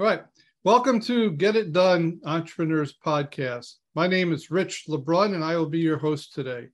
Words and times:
Right. 0.00 0.22
Welcome 0.64 0.98
to 1.00 1.32
Get 1.32 1.56
It 1.56 1.72
Done 1.74 2.20
Entrepreneurs 2.24 2.94
Podcast. 3.04 3.74
My 3.94 4.06
name 4.06 4.32
is 4.32 4.50
Rich 4.50 4.86
LeBrun, 4.88 5.34
and 5.34 5.44
I 5.44 5.58
will 5.58 5.68
be 5.68 5.80
your 5.80 5.98
host 5.98 6.32
today. 6.32 6.68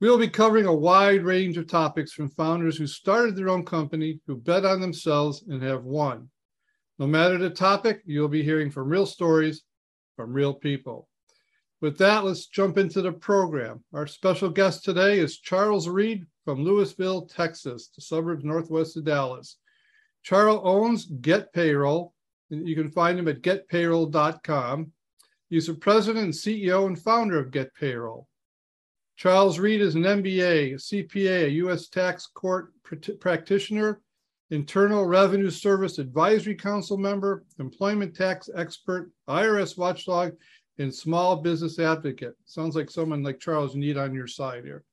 We 0.00 0.08
will 0.08 0.16
be 0.16 0.26
covering 0.26 0.64
a 0.64 0.74
wide 0.74 1.22
range 1.22 1.58
of 1.58 1.66
topics 1.66 2.14
from 2.14 2.30
founders 2.30 2.78
who 2.78 2.86
started 2.86 3.36
their 3.36 3.50
own 3.50 3.66
company, 3.66 4.20
who 4.26 4.36
bet 4.36 4.64
on 4.64 4.80
themselves, 4.80 5.44
and 5.50 5.62
have 5.62 5.84
won. 5.84 6.30
No 6.98 7.06
matter 7.06 7.36
the 7.36 7.50
topic, 7.50 8.00
you'll 8.06 8.26
be 8.26 8.42
hearing 8.42 8.70
from 8.70 8.88
real 8.88 9.04
stories 9.04 9.64
from 10.16 10.32
real 10.32 10.54
people. 10.54 11.10
With 11.82 11.98
that, 11.98 12.24
let's 12.24 12.46
jump 12.46 12.78
into 12.78 13.02
the 13.02 13.12
program. 13.12 13.84
Our 13.92 14.06
special 14.06 14.48
guest 14.48 14.82
today 14.82 15.18
is 15.18 15.40
Charles 15.40 15.90
Read 15.90 16.24
from 16.46 16.64
Lewisville, 16.64 17.30
Texas, 17.30 17.90
the 17.94 18.00
suburbs 18.00 18.44
northwest 18.44 18.96
of 18.96 19.04
Dallas. 19.04 19.58
Charles 20.22 20.62
owns 20.64 21.04
Get 21.04 21.52
Payroll, 21.52 22.14
you 22.50 22.74
can 22.74 22.90
find 22.90 23.18
him 23.18 23.28
at 23.28 23.42
getpayroll.com. 23.42 24.92
He's 25.48 25.66
the 25.66 25.74
president 25.74 26.24
and 26.24 26.34
CEO 26.34 26.86
and 26.86 26.98
founder 26.98 27.38
of 27.38 27.50
Get 27.50 27.74
Payroll. 27.74 28.28
Charles 29.16 29.58
Read 29.58 29.80
is 29.80 29.96
an 29.96 30.02
MBA, 30.02 30.74
a 30.74 30.76
CPA, 30.76 31.44
a 31.44 31.50
U.S. 31.50 31.88
Tax 31.88 32.26
Court 32.26 32.72
pr- 32.82 33.12
practitioner, 33.20 34.00
Internal 34.50 35.04
Revenue 35.04 35.50
Service 35.50 35.98
Advisory 35.98 36.54
Council 36.54 36.96
member, 36.96 37.44
employment 37.58 38.16
tax 38.16 38.48
expert, 38.54 39.10
IRS 39.28 39.76
watchdog, 39.76 40.32
and 40.78 40.94
small 40.94 41.36
business 41.36 41.78
advocate. 41.78 42.34
Sounds 42.46 42.74
like 42.74 42.90
someone 42.90 43.22
like 43.22 43.38
Charles 43.38 43.74
you 43.74 43.80
need 43.80 43.96
on 43.96 44.14
your 44.14 44.26
side 44.26 44.64
here. 44.64 44.84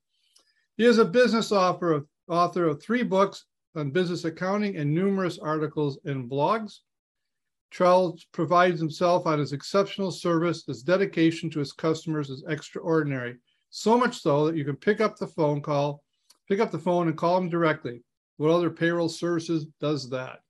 He 0.76 0.84
is 0.84 0.98
a 0.98 1.04
business 1.04 1.50
author 1.50 1.92
of, 1.92 2.06
author 2.28 2.66
of 2.66 2.82
three 2.82 3.02
books 3.02 3.46
on 3.74 3.90
business 3.90 4.24
accounting 4.24 4.76
and 4.76 4.94
numerous 4.94 5.38
articles 5.38 5.98
and 6.04 6.30
blogs. 6.30 6.80
Charles 7.70 8.24
provides 8.32 8.80
himself 8.80 9.26
on 9.26 9.38
his 9.38 9.52
exceptional 9.52 10.10
service. 10.10 10.64
His 10.66 10.82
dedication 10.82 11.50
to 11.50 11.58
his 11.58 11.72
customers 11.72 12.30
is 12.30 12.44
extraordinary. 12.48 13.36
So 13.70 13.98
much 13.98 14.20
so 14.20 14.46
that 14.46 14.56
you 14.56 14.64
can 14.64 14.76
pick 14.76 15.00
up 15.00 15.16
the 15.16 15.26
phone 15.26 15.60
call, 15.60 16.02
pick 16.48 16.60
up 16.60 16.70
the 16.70 16.78
phone 16.78 17.08
and 17.08 17.16
call 17.16 17.36
him 17.36 17.50
directly. 17.50 18.02
What 18.38 18.50
other 18.50 18.70
payroll 18.70 19.08
services 19.08 19.66
does 19.80 20.08
that? 20.10 20.40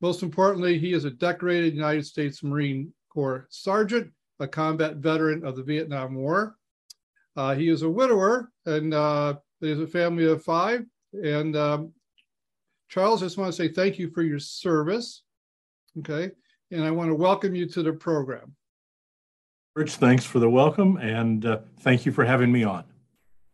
Most 0.00 0.22
importantly, 0.22 0.78
he 0.78 0.92
is 0.92 1.04
a 1.04 1.10
decorated 1.10 1.74
United 1.74 2.06
States 2.06 2.42
Marine 2.42 2.92
Corps 3.08 3.46
sergeant, 3.50 4.12
a 4.38 4.46
combat 4.46 4.96
veteran 4.96 5.44
of 5.44 5.56
the 5.56 5.62
Vietnam 5.62 6.14
War. 6.14 6.56
Uh, 7.36 7.54
he 7.54 7.68
is 7.68 7.82
a 7.82 7.90
widower 7.90 8.50
and 8.66 8.94
uh, 8.94 9.34
he 9.60 9.70
has 9.70 9.80
a 9.80 9.86
family 9.86 10.26
of 10.26 10.44
five. 10.44 10.84
And 11.12 11.56
um, 11.56 11.92
Charles, 12.88 13.22
I 13.22 13.26
just 13.26 13.38
want 13.38 13.52
to 13.52 13.56
say 13.56 13.68
thank 13.68 13.98
you 13.98 14.10
for 14.10 14.22
your 14.22 14.38
service. 14.38 15.22
Okay 15.98 16.32
and 16.72 16.84
I 16.84 16.90
want 16.90 17.10
to 17.10 17.14
welcome 17.14 17.54
you 17.54 17.66
to 17.68 17.82
the 17.82 17.92
program. 17.92 18.56
Rich, 19.76 19.96
thanks 19.96 20.24
for 20.24 20.38
the 20.38 20.48
welcome, 20.50 20.96
and 20.96 21.44
uh, 21.46 21.58
thank 21.80 22.06
you 22.06 22.12
for 22.12 22.24
having 22.24 22.50
me 22.50 22.64
on. 22.64 22.84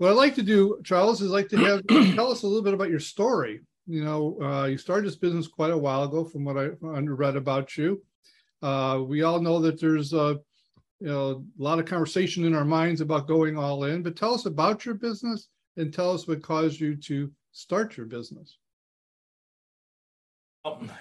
What 0.00 0.12
I'd 0.12 0.16
like 0.16 0.34
to 0.36 0.42
do, 0.42 0.80
Charles, 0.82 1.20
is 1.20 1.30
like 1.30 1.50
to 1.50 1.58
have 1.58 1.86
tell 2.14 2.32
us 2.32 2.42
a 2.42 2.46
little 2.46 2.62
bit 2.62 2.72
about 2.72 2.88
your 2.88 3.00
story. 3.00 3.60
You 3.86 4.02
know, 4.02 4.38
uh, 4.40 4.64
you 4.64 4.78
started 4.78 5.06
this 5.06 5.16
business 5.16 5.46
quite 5.46 5.72
a 5.72 5.76
while 5.76 6.04
ago, 6.04 6.24
from 6.24 6.42
what 6.42 6.56
I 6.56 6.70
read 6.82 7.36
about 7.36 7.76
you. 7.76 8.02
Uh, 8.62 9.02
we 9.06 9.24
all 9.24 9.42
know 9.42 9.60
that 9.60 9.78
there's 9.78 10.14
a, 10.14 10.38
you 11.00 11.06
know, 11.06 11.44
a 11.58 11.62
lot 11.62 11.78
of 11.78 11.84
conversation 11.84 12.46
in 12.46 12.54
our 12.54 12.64
minds 12.64 13.02
about 13.02 13.28
going 13.28 13.58
all 13.58 13.84
in. 13.84 14.02
But 14.02 14.16
tell 14.16 14.32
us 14.32 14.46
about 14.46 14.86
your 14.86 14.94
business 14.94 15.48
and 15.76 15.92
tell 15.92 16.14
us 16.14 16.26
what 16.26 16.42
caused 16.42 16.80
you 16.80 16.96
to 16.96 17.30
start 17.52 17.98
your 17.98 18.06
business. 18.06 18.56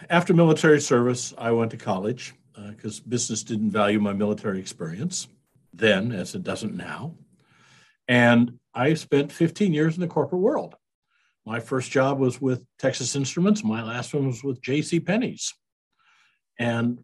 After 0.09 0.33
military 0.33 0.81
service, 0.81 1.33
I 1.37 1.51
went 1.51 1.71
to 1.71 1.77
college 1.77 2.33
because 2.53 2.99
uh, 2.99 3.03
business 3.07 3.43
didn't 3.43 3.71
value 3.71 4.01
my 4.01 4.11
military 4.11 4.59
experience 4.59 5.29
then, 5.73 6.11
as 6.11 6.35
it 6.35 6.43
doesn't 6.43 6.75
now. 6.75 7.13
And 8.09 8.59
I 8.79 8.93
spent 8.93 9.29
15 9.29 9.73
years 9.73 9.95
in 9.95 10.01
the 10.01 10.07
corporate 10.07 10.41
world. 10.41 10.73
My 11.45 11.59
first 11.59 11.91
job 11.91 12.17
was 12.17 12.39
with 12.39 12.65
Texas 12.77 13.13
Instruments. 13.13 13.61
My 13.61 13.83
last 13.83 14.13
one 14.13 14.27
was 14.27 14.41
with 14.41 14.61
J.C. 14.61 15.01
Penney's, 15.01 15.53
and 16.57 16.99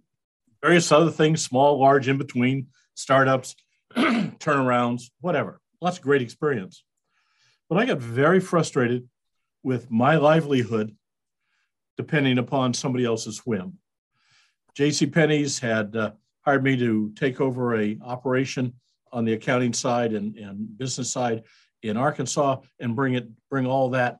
various 0.61 0.89
other 0.93 1.11
things, 1.11 1.43
small, 1.43 1.77
large, 1.77 2.07
in 2.07 2.17
between, 2.17 2.67
startups, 2.93 3.57
turnarounds, 3.97 5.09
whatever. 5.19 5.59
Lots 5.81 5.97
of 5.97 6.03
great 6.03 6.21
experience. 6.21 6.85
But 7.67 7.79
I 7.79 7.85
got 7.85 7.97
very 7.97 8.39
frustrated 8.39 9.09
with 9.61 9.91
my 9.91 10.15
livelihood 10.15 10.95
depending 11.97 12.37
upon 12.37 12.73
somebody 12.73 13.03
else's 13.03 13.39
whim. 13.39 13.79
J.C. 14.75 15.07
Penney's 15.07 15.59
had 15.59 15.93
uh, 15.93 16.11
hired 16.39 16.63
me 16.63 16.77
to 16.77 17.11
take 17.17 17.41
over 17.41 17.75
a 17.75 17.97
operation 18.01 18.75
on 19.11 19.25
the 19.25 19.33
accounting 19.33 19.73
side 19.73 20.13
and, 20.13 20.37
and 20.37 20.77
business 20.77 21.11
side 21.11 21.43
in 21.89 21.97
Arkansas 21.97 22.57
and 22.79 22.95
bring 22.95 23.13
it 23.13 23.27
bring 23.49 23.65
all 23.65 23.91
that 23.91 24.17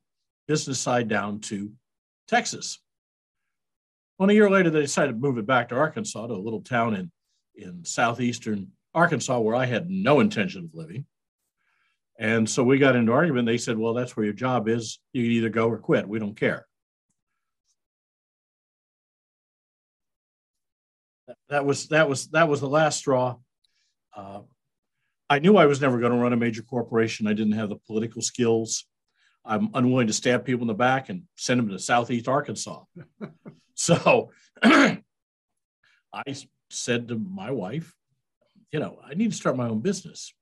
business 0.48 0.80
side 0.80 1.08
down 1.08 1.40
to 1.40 1.72
Texas. 2.28 2.80
One 4.18 4.30
a 4.30 4.34
year 4.34 4.50
later, 4.50 4.70
they 4.70 4.82
decided 4.82 5.14
to 5.14 5.18
move 5.18 5.38
it 5.38 5.46
back 5.46 5.70
to 5.70 5.76
Arkansas 5.76 6.28
to 6.28 6.34
a 6.34 6.36
little 6.36 6.62
town 6.62 6.96
in, 6.96 7.12
in 7.56 7.84
southeastern 7.84 8.72
Arkansas 8.94 9.40
where 9.40 9.56
I 9.56 9.66
had 9.66 9.90
no 9.90 10.22
intention 10.22 10.64
of 10.64 10.74
living. 10.74 11.06
And 12.18 12.50
so 12.50 12.64
we 12.64 12.78
got 12.78 12.96
into 12.96 13.12
argument. 13.12 13.46
They 13.46 13.58
said, 13.58 13.78
well, 13.78 13.94
that's 13.94 14.16
where 14.16 14.24
your 14.24 14.34
job 14.34 14.70
is. 14.70 15.00
You 15.12 15.24
can 15.24 15.32
either 15.32 15.50
go 15.50 15.68
or 15.68 15.78
quit. 15.78 16.08
We 16.08 16.20
don't 16.20 16.38
care. 16.38 16.66
That 21.50 21.66
was 21.66 21.88
that 21.90 22.08
was 22.08 22.28
that 22.30 22.48
was 22.48 22.62
the 22.62 22.70
last 22.70 23.00
straw. 23.00 23.36
Uh, 24.16 24.42
I 25.30 25.40
knew 25.40 25.58
I 25.58 25.66
was 25.66 25.82
never 25.82 26.00
going 26.00 26.12
to 26.12 26.18
run 26.18 26.34
a 26.34 26.38
major 26.38 26.62
corporation. 26.62 27.28
I 27.28 27.34
didn't 27.34 27.54
have 27.54 27.70
the 27.70 27.78
political 27.88 28.22
skills. 28.22 28.86
I'm 29.44 29.70
unwilling 29.74 30.08
to 30.08 30.14
stab 30.14 30.46
people 30.46 30.64
in 30.64 30.68
the 30.68 30.74
back 30.74 31.10
and 31.10 31.24
send 31.36 31.60
them 31.60 31.70
to 31.70 31.80
Southeast 31.80 32.28
Arkansas. 32.28 32.84
so 33.76 34.32
I 34.64 35.02
said 36.70 37.08
to 37.08 37.18
my 37.18 37.52
wife, 37.52 37.94
you 38.72 38.80
know, 38.80 39.00
I 39.04 39.14
need 39.14 39.32
to 39.32 39.38
start 39.38 39.58
my 39.58 39.68
own 39.68 39.82
business. 39.82 40.34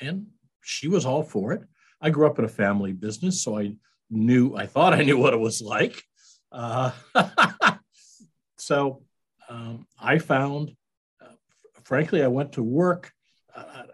And 0.00 0.26
she 0.62 0.88
was 0.88 1.04
all 1.04 1.22
for 1.22 1.52
it. 1.52 1.62
I 2.00 2.10
grew 2.10 2.26
up 2.26 2.38
in 2.38 2.44
a 2.44 2.48
family 2.48 2.92
business, 2.92 3.42
so 3.42 3.58
I 3.58 3.74
knew, 4.08 4.56
I 4.56 4.66
thought 4.66 4.94
I 4.94 5.02
knew 5.02 5.18
what 5.18 5.34
it 5.34 5.40
was 5.40 5.60
like. 5.60 6.02
Uh, 6.50 6.92
so 8.58 9.02
um, 9.48 9.86
I 10.00 10.18
found, 10.18 10.72
uh, 11.20 11.34
frankly, 11.82 12.22
I 12.22 12.28
went 12.28 12.52
to 12.52 12.62
work 12.62 13.12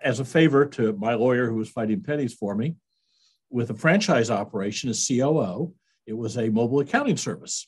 as 0.07 0.21
a 0.21 0.25
favor 0.25 0.65
to 0.65 0.93
my 0.93 1.15
lawyer 1.15 1.49
who 1.49 1.57
was 1.57 1.69
fighting 1.69 2.01
Penney's 2.01 2.33
for 2.33 2.55
me 2.55 2.77
with 3.51 3.71
a 3.71 3.75
franchise 3.75 4.31
operation 4.31 4.89
as 4.89 5.05
COO. 5.05 5.75
It 6.07 6.13
was 6.13 6.39
a 6.39 6.49
mobile 6.49 6.79
accounting 6.79 7.17
service. 7.17 7.67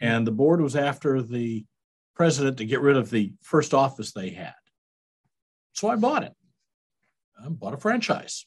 And 0.00 0.26
the 0.26 0.32
board 0.32 0.62
was 0.62 0.76
after 0.76 1.20
the 1.20 1.66
president 2.14 2.56
to 2.56 2.64
get 2.64 2.80
rid 2.80 2.96
of 2.96 3.10
the 3.10 3.34
first 3.42 3.74
office 3.74 4.12
they 4.12 4.30
had. 4.30 4.54
So 5.74 5.88
I 5.88 5.96
bought 5.96 6.22
it. 6.22 6.32
I 7.38 7.50
bought 7.50 7.74
a 7.74 7.76
franchise. 7.76 8.46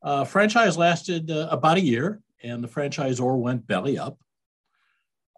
Uh, 0.00 0.24
franchise 0.24 0.78
lasted 0.78 1.28
uh, 1.28 1.48
about 1.50 1.76
a 1.76 1.80
year, 1.80 2.20
and 2.44 2.62
the 2.62 2.68
franchisor 2.68 3.36
went 3.36 3.66
belly 3.66 3.98
up. 3.98 4.16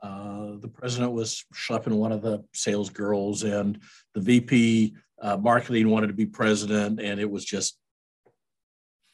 Uh, 0.02 0.56
the 0.60 0.68
president 0.68 1.12
was 1.12 1.46
schlepping 1.54 1.96
one 1.96 2.12
of 2.12 2.20
the 2.20 2.44
sales 2.52 2.90
girls, 2.90 3.42
and 3.42 3.80
the 4.12 4.20
VP 4.20 4.94
Uh, 5.20 5.36
marketing 5.36 5.88
wanted 5.88 6.08
to 6.08 6.12
be 6.12 6.26
president, 6.26 7.00
and 7.00 7.20
it 7.20 7.30
was 7.30 7.44
just, 7.44 7.78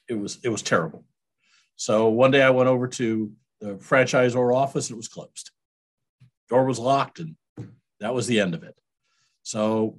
it 0.09 0.15
was 0.15 0.39
it 0.43 0.49
was 0.49 0.63
terrible. 0.63 1.05
So 1.77 2.09
one 2.09 2.31
day 2.31 2.43
I 2.43 2.51
went 2.51 2.69
over 2.69 2.89
to 2.89 3.33
the 3.61 3.75
franchisor 3.75 4.55
office 4.55 4.89
and 4.89 4.95
it 4.95 4.97
was 4.97 5.09
closed. 5.09 5.51
Door 6.49 6.65
was 6.65 6.79
locked, 6.79 7.21
and 7.21 7.37
that 8.01 8.15
was 8.15 8.27
the 8.27 8.41
end 8.41 8.55
of 8.55 8.63
it. 8.63 8.75
So 9.43 9.99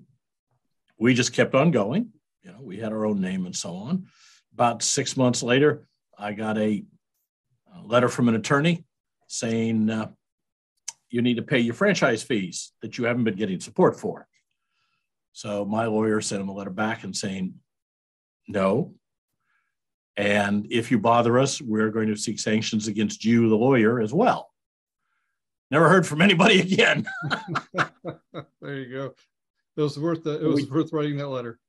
we 0.97 1.13
just 1.13 1.33
kept 1.33 1.55
on 1.55 1.71
going. 1.71 2.11
You 2.43 2.51
know, 2.51 2.59
we 2.61 2.77
had 2.77 2.91
our 2.91 3.05
own 3.05 3.21
name 3.21 3.45
and 3.45 3.55
so 3.55 3.73
on. 3.73 4.07
About 4.53 4.83
six 4.83 5.15
months 5.15 5.41
later, 5.43 5.85
I 6.17 6.33
got 6.33 6.57
a, 6.57 6.83
a 7.75 7.81
letter 7.85 8.09
from 8.09 8.27
an 8.27 8.35
attorney 8.35 8.83
saying 9.27 9.89
uh, 9.89 10.09
you 11.09 11.21
need 11.21 11.37
to 11.37 11.41
pay 11.41 11.59
your 11.59 11.73
franchise 11.73 12.21
fees 12.21 12.73
that 12.81 12.97
you 12.97 13.05
haven't 13.05 13.23
been 13.23 13.35
getting 13.35 13.59
support 13.59 13.99
for. 13.99 14.27
So 15.33 15.65
my 15.65 15.85
lawyer 15.85 16.21
sent 16.21 16.41
him 16.41 16.49
a 16.49 16.53
letter 16.53 16.69
back 16.69 17.03
and 17.03 17.15
saying, 17.15 17.55
no. 18.47 18.93
And 20.17 20.67
if 20.69 20.91
you 20.91 20.99
bother 20.99 21.39
us, 21.39 21.61
we're 21.61 21.89
going 21.89 22.09
to 22.09 22.17
seek 22.17 22.39
sanctions 22.39 22.87
against 22.87 23.23
you, 23.23 23.49
the 23.49 23.55
lawyer, 23.55 24.01
as 24.01 24.13
well. 24.13 24.51
Never 25.71 25.87
heard 25.87 26.05
from 26.05 26.21
anybody 26.21 26.59
again. 26.73 27.07
there 28.61 28.75
you 28.75 28.91
go. 28.91 29.13
It 29.77 29.81
was 29.81 29.97
worth 29.97 30.23
the, 30.23 30.43
it 30.43 30.47
was 30.47 30.69
we, 30.69 30.69
worth 30.69 30.91
writing 30.91 31.17
that 31.17 31.29
letter. 31.29 31.59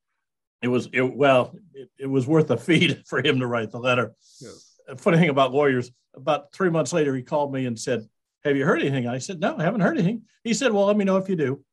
It 0.61 0.69
was 0.69 0.89
it, 0.93 1.03
well, 1.03 1.57
it, 1.73 1.89
it, 1.99 2.07
was 2.07 2.27
worth 2.27 2.51
a 2.51 2.57
fee 2.57 3.01
for 3.07 3.25
him 3.25 3.39
to 3.39 3.47
write 3.47 3.71
the 3.71 3.79
letter. 3.79 4.15
Yes. 4.41 4.75
Funny 4.99 5.19
thing 5.19 5.29
about 5.29 5.53
lawyers, 5.53 5.91
about 6.15 6.53
three 6.53 6.71
months 6.71 6.93
later, 6.93 7.15
he 7.15 7.23
called 7.23 7.53
me 7.53 7.67
and 7.67 7.79
said, 7.79 8.09
"Have 8.45 8.57
you 8.57 8.65
heard 8.65 8.81
anything?" 8.81 9.07
I 9.07 9.19
said, 9.19 9.39
"No, 9.39 9.57
I 9.57 9.63
haven't 9.63 9.81
heard 9.81 9.97
anything." 9.97 10.23
He 10.43 10.53
said, 10.53 10.73
"Well, 10.73 10.87
let 10.87 10.97
me 10.97 11.05
know 11.05 11.17
if 11.17 11.29
you 11.29 11.37
do," 11.37 11.65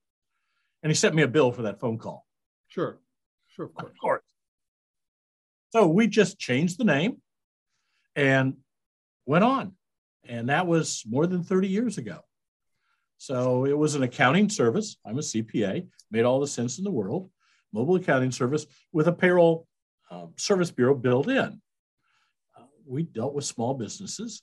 and 0.83 0.89
he 0.89 0.95
sent 0.95 1.15
me 1.15 1.23
a 1.23 1.27
bill 1.27 1.51
for 1.51 1.63
that 1.63 1.79
phone 1.79 1.97
call. 1.97 2.25
Sure, 2.67 2.99
sure, 3.47 3.65
of 3.65 3.73
course. 3.73 3.91
Of 3.91 3.97
course. 3.99 4.23
So 5.71 5.87
we 5.87 6.07
just 6.07 6.39
changed 6.39 6.77
the 6.77 6.83
name 6.83 7.17
and 8.15 8.55
went 9.25 9.43
on, 9.43 9.73
and 10.27 10.49
that 10.49 10.67
was 10.67 11.03
more 11.07 11.27
than 11.27 11.43
thirty 11.43 11.67
years 11.67 11.97
ago. 11.97 12.19
So 13.17 13.65
it 13.65 13.77
was 13.77 13.95
an 13.95 14.03
accounting 14.03 14.49
service. 14.49 14.97
I'm 15.05 15.17
a 15.17 15.21
CPA, 15.21 15.87
made 16.09 16.23
all 16.23 16.39
the 16.39 16.47
sense 16.47 16.77
in 16.77 16.85
the 16.85 16.91
world. 16.91 17.29
Mobile 17.73 17.97
accounting 17.97 18.31
service 18.31 18.65
with 18.93 19.07
a 19.07 19.11
payroll 19.11 19.67
uh, 20.09 20.27
service 20.37 20.71
bureau 20.71 20.95
built 20.95 21.27
in. 21.27 21.61
Uh, 22.57 22.63
we 22.87 23.03
dealt 23.03 23.33
with 23.33 23.45
small 23.45 23.73
businesses. 23.73 24.41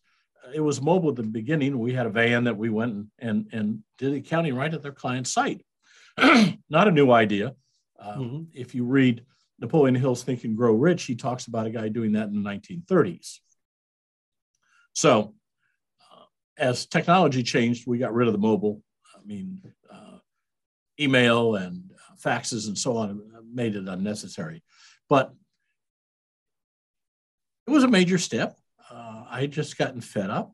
It 0.55 0.61
was 0.61 0.81
mobile 0.81 1.09
at 1.09 1.17
the 1.17 1.23
beginning. 1.25 1.79
We 1.79 1.93
had 1.93 2.07
a 2.07 2.11
van 2.11 2.45
that 2.45 2.57
we 2.57 2.71
went 2.71 2.93
and, 2.93 3.07
and, 3.19 3.49
and 3.53 3.83
did 3.99 4.15
accounting 4.15 4.55
right 4.55 4.73
at 4.73 4.83
their 4.83 4.93
client 4.93 5.27
site. 5.27 5.65
Not 6.71 6.89
a 6.89 6.93
new 6.93 7.11
idea. 7.11 7.55
Uh, 7.99 8.17
mm-hmm. 8.17 8.43
If 8.53 8.75
you 8.75 8.85
read 8.85 9.25
Napoleon 9.59 9.95
Hill's 9.95 10.23
Think 10.23 10.45
and 10.45 10.57
Grow 10.57 10.73
Rich, 10.73 11.05
he 11.05 11.15
talks 11.15 11.47
about 11.47 11.67
a 11.67 11.71
guy 11.71 11.89
doing 11.89 12.13
that 12.13 12.29
in 12.29 12.43
the 12.43 12.49
1930s. 12.49 13.39
So 14.93 15.35
as 16.59 16.87
technology 16.87 17.43
changed, 17.43 17.87
we 17.87 17.99
got 17.99 18.15
rid 18.15 18.29
of 18.29 18.33
the 18.33 18.39
mobile. 18.39 18.83
I 19.15 19.25
mean, 19.27 19.61
uh, 19.93 20.19
email 20.99 21.57
and 21.57 21.91
faxes 22.23 22.67
and 22.67 22.79
so 22.79 22.97
on 22.97 23.21
made 23.53 23.77
it 23.77 23.89
unnecessary. 23.89 24.63
But 25.09 25.33
it 27.67 27.71
was 27.71 27.85
a 27.85 27.89
major 27.89 28.19
step. 28.19 28.57
Uh, 28.91 29.25
I 29.29 29.43
had 29.43 29.51
just 29.51 29.77
gotten 29.77 30.01
fed 30.01 30.31
up 30.31 30.53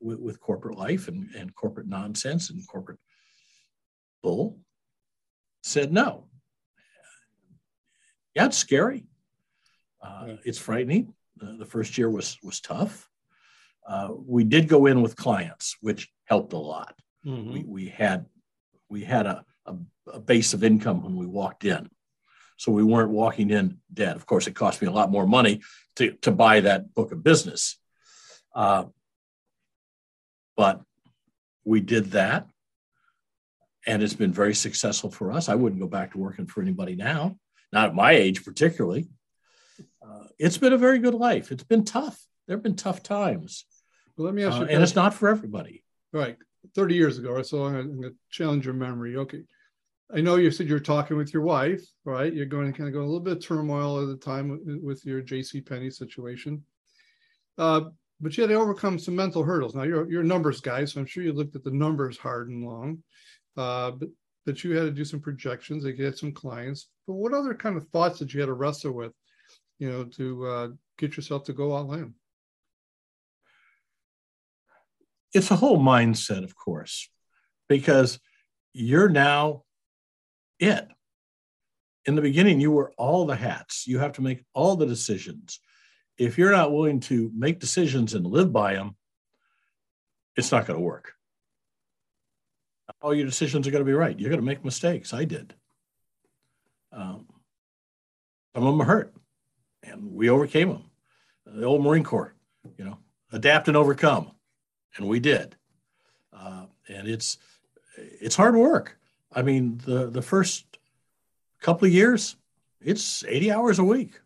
with, 0.00 0.18
with 0.18 0.40
corporate 0.40 0.78
life 0.78 1.08
and, 1.08 1.28
and 1.34 1.54
corporate 1.54 1.88
nonsense 1.88 2.50
and 2.50 2.66
corporate 2.66 2.98
bull. 4.22 4.58
Said 5.68 5.92
no. 5.92 6.24
Yeah, 8.34 8.46
it's 8.46 8.56
scary. 8.56 9.04
Uh, 10.02 10.36
it's 10.42 10.56
frightening. 10.56 11.12
the 11.36 11.66
first 11.66 11.98
year 11.98 12.08
was 12.08 12.38
was 12.42 12.60
tough. 12.60 13.06
Uh, 13.86 14.08
we 14.26 14.44
did 14.44 14.66
go 14.66 14.86
in 14.86 15.02
with 15.02 15.14
clients, 15.14 15.76
which 15.82 16.10
helped 16.24 16.54
a 16.54 16.58
lot. 16.58 16.94
Mm-hmm. 17.26 17.52
We, 17.52 17.64
we 17.64 17.88
had 17.88 18.24
we 18.88 19.04
had 19.04 19.26
a, 19.26 19.44
a, 19.66 19.74
a, 20.14 20.20
base 20.20 20.54
of 20.54 20.64
income 20.64 21.02
when 21.02 21.16
we 21.16 21.26
walked 21.26 21.66
in, 21.66 21.90
so 22.56 22.72
we 22.72 22.82
weren't 22.82 23.10
walking 23.10 23.50
in 23.50 23.76
dead. 23.92 24.16
Of 24.16 24.24
course, 24.24 24.46
it 24.46 24.54
cost 24.54 24.80
me 24.80 24.88
a 24.88 24.92
lot 24.92 25.10
more 25.10 25.26
money 25.26 25.60
to 25.96 26.12
to 26.22 26.30
buy 26.30 26.60
that 26.60 26.94
book 26.94 27.12
of 27.12 27.22
business, 27.22 27.76
uh, 28.54 28.84
but 30.56 30.80
we 31.66 31.80
did 31.80 32.12
that, 32.12 32.48
and 33.88 34.02
it's 34.02 34.14
been 34.14 34.32
very 34.32 34.54
successful 34.54 35.10
for 35.10 35.32
us. 35.32 35.48
I 35.48 35.54
wouldn't 35.54 35.80
go 35.80 35.88
back 35.88 36.12
to 36.12 36.18
working 36.18 36.46
for 36.46 36.60
anybody 36.60 36.94
now, 36.94 37.36
not 37.72 37.88
at 37.88 37.94
my 37.94 38.12
age 38.12 38.44
particularly. 38.44 39.08
Uh, 40.06 40.24
it's 40.38 40.58
been 40.58 40.74
a 40.74 40.78
very 40.78 40.98
good 40.98 41.14
life. 41.14 41.50
It's 41.50 41.64
been 41.64 41.84
tough. 41.84 42.20
There 42.46 42.56
have 42.56 42.62
been 42.62 42.76
tough 42.76 43.02
times. 43.02 43.64
Well, 44.16 44.26
let 44.26 44.34
me 44.34 44.44
ask 44.44 44.58
you, 44.58 44.64
uh, 44.64 44.68
and 44.68 44.82
it's 44.82 44.94
not 44.94 45.14
for 45.14 45.28
everybody. 45.28 45.84
Right, 46.12 46.36
thirty 46.74 46.96
years 46.96 47.18
ago, 47.18 47.40
so 47.42 47.64
I'm 47.64 48.00
going 48.00 48.02
to 48.02 48.14
challenge 48.30 48.66
your 48.66 48.74
memory. 48.74 49.16
Okay, 49.16 49.42
I 50.14 50.20
know 50.20 50.36
you 50.36 50.50
said 50.50 50.68
you're 50.68 50.80
talking 50.80 51.16
with 51.16 51.32
your 51.32 51.42
wife, 51.42 51.82
right? 52.04 52.32
You're 52.32 52.46
going 52.46 52.70
to 52.70 52.76
kind 52.76 52.88
of 52.88 52.94
go 52.94 53.00
a 53.00 53.08
little 53.08 53.20
bit 53.20 53.38
of 53.38 53.44
turmoil 53.44 54.02
at 54.02 54.08
the 54.08 54.16
time 54.16 54.48
with, 54.50 54.80
with 54.82 55.06
your 55.06 55.22
J.C. 55.22 55.60
Penney 55.60 55.90
situation, 55.90 56.62
uh, 57.56 57.82
but 58.20 58.36
you 58.36 58.42
had 58.42 58.48
to 58.50 58.54
overcome 58.54 58.98
some 58.98 59.14
mental 59.14 59.44
hurdles. 59.44 59.74
Now 59.74 59.84
you're 59.84 60.10
you're 60.10 60.24
numbers 60.24 60.60
guy, 60.60 60.84
so 60.84 61.00
I'm 61.00 61.06
sure 61.06 61.22
you 61.22 61.32
looked 61.32 61.56
at 61.56 61.64
the 61.64 61.70
numbers 61.70 62.18
hard 62.18 62.50
and 62.50 62.64
long, 62.64 63.02
uh, 63.58 63.90
but 63.90 64.08
that 64.46 64.64
you 64.64 64.74
had 64.76 64.84
to 64.84 64.90
do 64.90 65.04
some 65.04 65.20
projections, 65.20 65.84
to 65.84 65.92
get 65.92 66.16
some 66.16 66.32
clients. 66.32 66.88
But 67.06 67.14
what 67.14 67.34
other 67.34 67.54
kind 67.54 67.76
of 67.76 67.86
thoughts 67.88 68.18
did 68.18 68.32
you 68.32 68.40
had 68.40 68.46
to 68.46 68.54
wrestle 68.54 68.92
with, 68.92 69.12
you 69.78 69.90
know, 69.90 70.04
to 70.04 70.46
uh, 70.46 70.68
get 70.96 71.16
yourself 71.16 71.44
to 71.44 71.52
go 71.52 71.72
all 71.72 71.92
in? 71.92 72.14
it's 75.34 75.50
a 75.50 75.56
whole 75.56 75.78
mindset, 75.78 76.44
of 76.44 76.56
course, 76.56 77.10
because 77.68 78.18
you're 78.72 79.08
now 79.08 79.64
it. 80.58 80.86
In 82.06 82.14
the 82.14 82.22
beginning, 82.22 82.60
you 82.60 82.70
were 82.70 82.92
all 82.96 83.26
the 83.26 83.36
hats. 83.36 83.86
You 83.86 83.98
have 83.98 84.12
to 84.12 84.22
make 84.22 84.44
all 84.54 84.76
the 84.76 84.86
decisions. 84.86 85.60
If 86.16 86.38
you're 86.38 86.52
not 86.52 86.72
willing 86.72 87.00
to 87.00 87.30
make 87.36 87.60
decisions 87.60 88.14
and 88.14 88.26
live 88.26 88.52
by 88.52 88.74
them, 88.74 88.96
it's 90.36 90.50
not 90.50 90.66
going 90.66 90.78
to 90.78 90.84
work. 90.84 91.12
All 93.02 93.14
your 93.14 93.26
decisions 93.26 93.66
are 93.66 93.70
going 93.70 93.84
to 93.84 93.88
be 93.88 93.94
right. 93.94 94.18
You're 94.18 94.30
going 94.30 94.40
to 94.40 94.46
make 94.46 94.64
mistakes. 94.64 95.12
I 95.14 95.24
did. 95.24 95.54
Um, 96.92 97.26
some 98.54 98.66
of 98.66 98.76
them 98.76 98.86
hurt, 98.86 99.14
and 99.82 100.14
we 100.14 100.30
overcame 100.30 100.68
them. 100.68 100.84
The 101.46 101.64
old 101.64 101.82
Marine 101.82 102.04
Corps, 102.04 102.34
you 102.76 102.84
know, 102.84 102.98
adapt 103.32 103.68
and 103.68 103.76
overcome 103.76 104.32
and 104.96 105.08
we 105.08 105.20
did. 105.20 105.56
Uh, 106.32 106.66
and 106.88 107.08
it's 107.08 107.38
it's 107.96 108.36
hard 108.36 108.54
work. 108.54 108.98
I 109.32 109.42
mean, 109.42 109.80
the 109.84 110.06
the 110.06 110.22
first 110.22 110.78
couple 111.60 111.86
of 111.86 111.92
years, 111.92 112.36
it's 112.80 113.24
80 113.24 113.52
hours 113.52 113.78
a 113.78 113.84
week. 113.84 114.20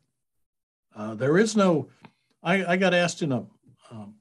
Uh, 0.94 1.14
there 1.14 1.38
is 1.38 1.56
no. 1.56 1.88
I, 2.42 2.72
I 2.72 2.76
got 2.76 2.92
asked 2.92 3.22
in 3.22 3.32
a 3.32 3.44
um, 3.90 4.14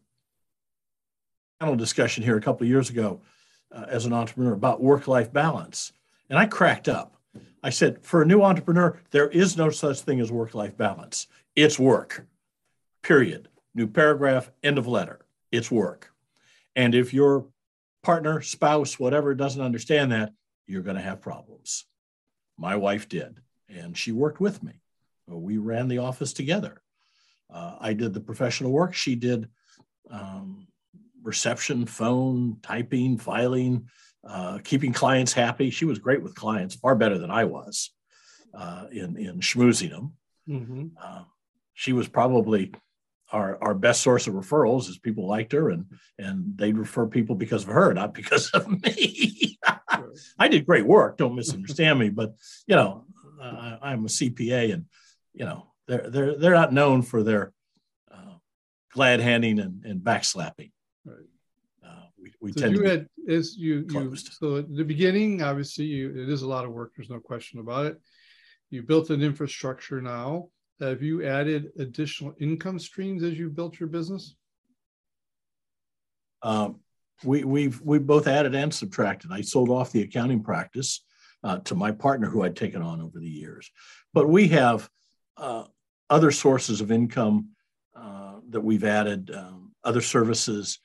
panel 1.60 1.76
discussion 1.76 2.24
here 2.24 2.38
a 2.38 2.42
couple 2.42 2.64
of 2.64 2.70
years 2.70 2.90
ago 2.90 3.22
uh, 3.72 3.86
as 3.88 4.06
an 4.06 4.14
entrepreneur 4.14 4.54
about 4.54 4.82
work 4.82 5.08
life 5.08 5.32
balance, 5.32 5.94
and 6.30 6.38
I 6.38 6.46
cracked 6.46 6.88
up. 6.88 7.16
I 7.64 7.70
said, 7.70 8.04
for 8.04 8.22
a 8.22 8.26
new 8.26 8.42
entrepreneur, 8.42 9.00
there 9.12 9.30
is 9.30 9.56
no 9.56 9.70
such 9.70 10.02
thing 10.02 10.20
as 10.20 10.32
work 10.32 10.56
life 10.56 10.76
balance. 10.76 11.28
It's 11.56 11.78
work. 11.78 12.26
Period. 13.04 13.50
New 13.76 13.88
paragraph. 13.88 14.52
End 14.64 14.78
of 14.78 14.88
letter. 14.88 15.20
It's 15.52 15.70
work. 15.70 16.12
And 16.76 16.96
if 16.96 17.14
your 17.14 17.46
partner, 18.04 18.42
spouse, 18.42 19.00
whatever 19.00 19.36
doesn't 19.36 19.62
understand 19.62 20.12
that, 20.12 20.34
you're 20.66 20.82
going 20.82 20.96
to 20.96 21.02
have 21.02 21.22
problems. 21.22 21.86
My 22.58 22.76
wife 22.76 23.08
did, 23.10 23.42
and 23.70 23.98
she 23.98 24.12
worked 24.12 24.40
with 24.40 24.64
me. 24.64 24.74
We 25.28 25.58
ran 25.58 25.88
the 25.88 26.00
office 26.00 26.34
together. 26.34 26.82
Uh, 27.50 27.76
I 27.80 27.94
did 27.94 28.14
the 28.14 28.20
professional 28.20 28.72
work. 28.72 28.94
She 28.94 29.16
did 29.16 29.50
um, 30.10 30.68
reception, 31.24 31.86
phone, 31.86 32.58
typing, 32.62 33.18
filing, 33.18 33.88
uh, 34.28 34.60
keeping 34.64 34.94
clients 34.94 35.34
happy. 35.34 35.70
She 35.70 35.86
was 35.86 36.00
great 36.00 36.22
with 36.22 36.36
clients, 36.36 36.76
far 36.76 36.96
better 36.96 37.18
than 37.18 37.32
I 37.32 37.46
was 37.46 37.92
uh, 38.54 38.86
in 38.92 39.18
in 39.18 39.40
schmoozing 39.40 39.90
them. 39.90 40.14
Mm-hmm. 40.48 40.88
Uh, 41.02 41.24
she 41.74 41.94
was 41.94 42.08
probably 42.08 42.74
our, 43.32 43.58
our 43.64 43.74
best 43.74 44.02
source 44.02 44.28
of 44.28 44.34
referrals 44.34 44.90
is 44.90 44.98
people 44.98 45.28
liked 45.28 45.54
her 45.54 45.70
and 45.70 45.86
and 46.18 46.58
they'd 46.58 46.78
refer 46.78 47.08
people 47.08 47.36
because 47.36 47.64
of 47.64 47.70
her, 47.70 47.94
not 47.94 48.14
because 48.14 48.50
of 48.52 48.68
me. 48.68 49.58
I 50.38 50.48
did 50.48 50.66
great 50.66 50.86
work. 50.86 51.18
Don't 51.18 51.36
misunderstand 51.36 52.00
me, 52.00 52.10
but 52.22 52.36
you 52.68 52.76
know, 52.76 53.06
I, 53.42 53.94
am 53.94 54.06
a 54.06 54.08
CPA, 54.08 54.74
and 54.74 54.86
you 55.34 55.46
know, 55.46 55.68
they're 55.88 56.10
they're 56.10 56.38
they're 56.38 56.54
not 56.54 56.74
known 56.74 57.02
for 57.02 57.24
their 57.24 57.54
uh, 58.12 58.36
glad 58.92 59.20
handing 59.20 59.60
and, 59.60 59.84
and 59.86 60.02
backslapping. 60.02 60.72
We 62.42 62.52
so 62.52 62.62
tend 62.62 62.76
you 62.76 62.84
to 62.84 62.90
had 62.90 63.08
is 63.28 63.56
you, 63.56 63.86
you 63.90 64.16
so 64.16 64.58
at 64.58 64.76
the 64.76 64.84
beginning, 64.84 65.44
obviously, 65.44 65.86
you 65.86 66.10
it 66.10 66.30
is 66.30 66.42
a 66.42 66.48
lot 66.48 66.66
of 66.66 66.72
work. 66.72 66.92
There's 66.96 67.10
no 67.10 67.20
question 67.20 67.60
about 67.60 67.86
it. 67.86 68.02
You 68.72 68.82
built 68.82 69.10
an 69.12 69.22
infrastructure 69.22 70.02
now. 70.02 70.50
Have 70.80 71.04
you 71.04 71.26
added 71.26 71.72
additional 71.78 72.34
income 72.40 72.80
streams 72.80 73.22
as 73.22 73.38
you 73.38 73.50
built 73.50 73.80
your 73.80 73.90
business? 73.90 74.36
Um, 76.42 76.80
we, 77.24 77.44
we've 77.44 77.80
we 77.82 78.00
both 78.00 78.28
added 78.28 78.56
and 78.56 78.74
subtracted. 78.74 79.32
I 79.32 79.42
sold 79.42 79.70
off 79.70 79.92
the 79.92 80.02
accounting 80.02 80.42
practice 80.42 81.04
uh, 81.44 81.60
to 81.60 81.76
my 81.76 81.92
partner, 81.92 82.28
who 82.28 82.44
I'd 82.44 82.56
taken 82.56 82.82
on 82.82 83.02
over 83.02 83.20
the 83.20 83.30
years. 83.30 83.70
But 84.14 84.28
we 84.28 84.48
have 84.50 84.90
uh, 85.38 85.66
other 86.10 86.32
sources 86.32 86.82
of 86.82 86.92
income 86.92 87.50
uh, 87.96 88.40
that 88.50 88.62
we've 88.62 88.84
added, 88.84 89.32
um, 89.36 89.74
other 89.84 90.02
services, 90.02 90.80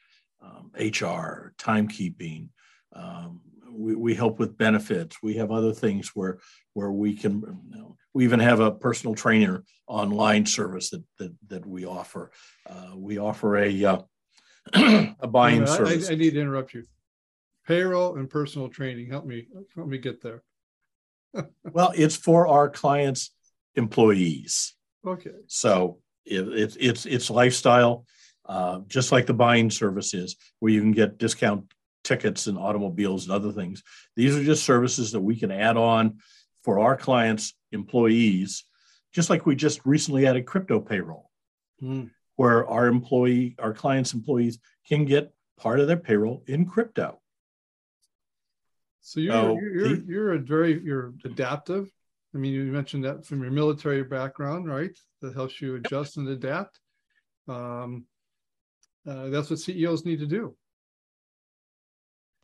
um, 0.46 0.70
HR, 0.78 1.54
timekeeping. 1.58 2.50
Um, 2.94 3.40
we, 3.70 3.94
we 3.94 4.14
help 4.14 4.38
with 4.38 4.56
benefits. 4.56 5.16
We 5.22 5.34
have 5.34 5.50
other 5.50 5.72
things 5.72 6.10
where 6.14 6.38
where 6.74 6.90
we 6.90 7.14
can. 7.14 7.42
You 7.70 7.78
know, 7.78 7.96
we 8.14 8.24
even 8.24 8.40
have 8.40 8.60
a 8.60 8.70
personal 8.70 9.14
trainer 9.14 9.64
online 9.86 10.46
service 10.46 10.90
that 10.90 11.04
that, 11.18 11.34
that 11.48 11.66
we 11.66 11.84
offer. 11.84 12.30
Uh, 12.68 12.92
we 12.94 13.18
offer 13.18 13.56
a 13.58 13.84
uh, 13.84 13.98
a 15.20 15.26
buying 15.26 15.66
service. 15.66 16.08
I, 16.08 16.12
I 16.12 16.16
need 16.16 16.34
to 16.34 16.40
interrupt 16.40 16.74
you. 16.74 16.84
Payroll 17.66 18.16
and 18.16 18.30
personal 18.30 18.68
training. 18.68 19.10
Help 19.10 19.26
me. 19.26 19.48
Help 19.74 19.88
me 19.88 19.98
get 19.98 20.22
there. 20.22 20.42
well, 21.64 21.92
it's 21.94 22.16
for 22.16 22.46
our 22.46 22.70
clients' 22.70 23.30
employees. 23.74 24.74
Okay. 25.06 25.30
So 25.46 25.98
it, 26.24 26.48
it, 26.48 26.76
it's 26.80 27.06
it's 27.06 27.30
lifestyle, 27.30 28.04
uh, 28.46 28.80
just 28.86 29.12
like 29.12 29.26
the 29.26 29.34
buying 29.34 29.70
service 29.70 30.14
is, 30.14 30.36
where 30.60 30.72
you 30.72 30.80
can 30.80 30.92
get 30.92 31.18
discount 31.18 31.72
tickets 32.04 32.46
and 32.46 32.56
automobiles 32.56 33.24
and 33.24 33.32
other 33.32 33.52
things. 33.52 33.82
These 34.14 34.36
are 34.36 34.44
just 34.44 34.64
services 34.64 35.12
that 35.12 35.20
we 35.20 35.36
can 35.36 35.50
add 35.50 35.76
on 35.76 36.18
for 36.62 36.78
our 36.80 36.96
clients' 36.96 37.54
employees, 37.72 38.64
just 39.12 39.30
like 39.30 39.46
we 39.46 39.56
just 39.56 39.80
recently 39.84 40.26
added 40.26 40.46
crypto 40.46 40.80
payroll, 40.80 41.30
Mm. 41.82 42.10
where 42.36 42.66
our 42.66 42.86
employee, 42.86 43.54
our 43.58 43.74
clients' 43.74 44.14
employees 44.14 44.58
can 44.88 45.04
get 45.04 45.34
part 45.58 45.80
of 45.80 45.88
their 45.88 45.96
payroll 45.96 46.42
in 46.46 46.66
crypto. 46.66 47.20
So 49.00 49.20
you're 49.20 49.32
So 49.32 49.58
you're, 49.60 49.74
you're, 49.76 50.02
you're 50.04 50.32
a 50.34 50.38
very 50.38 50.82
you're 50.82 51.14
adaptive. 51.24 51.90
I 52.34 52.38
mean, 52.38 52.52
you 52.52 52.64
mentioned 52.64 53.04
that 53.04 53.24
from 53.24 53.42
your 53.42 53.52
military 53.52 54.02
background, 54.02 54.68
right? 54.68 54.96
That 55.22 55.34
helps 55.34 55.60
you 55.60 55.76
adjust 55.76 56.16
and 56.16 56.28
adapt. 56.28 56.80
Um, 57.48 58.04
uh, 59.06 59.28
that's 59.28 59.50
what 59.50 59.58
CEOs 59.58 60.04
need 60.04 60.20
to 60.20 60.26
do. 60.26 60.54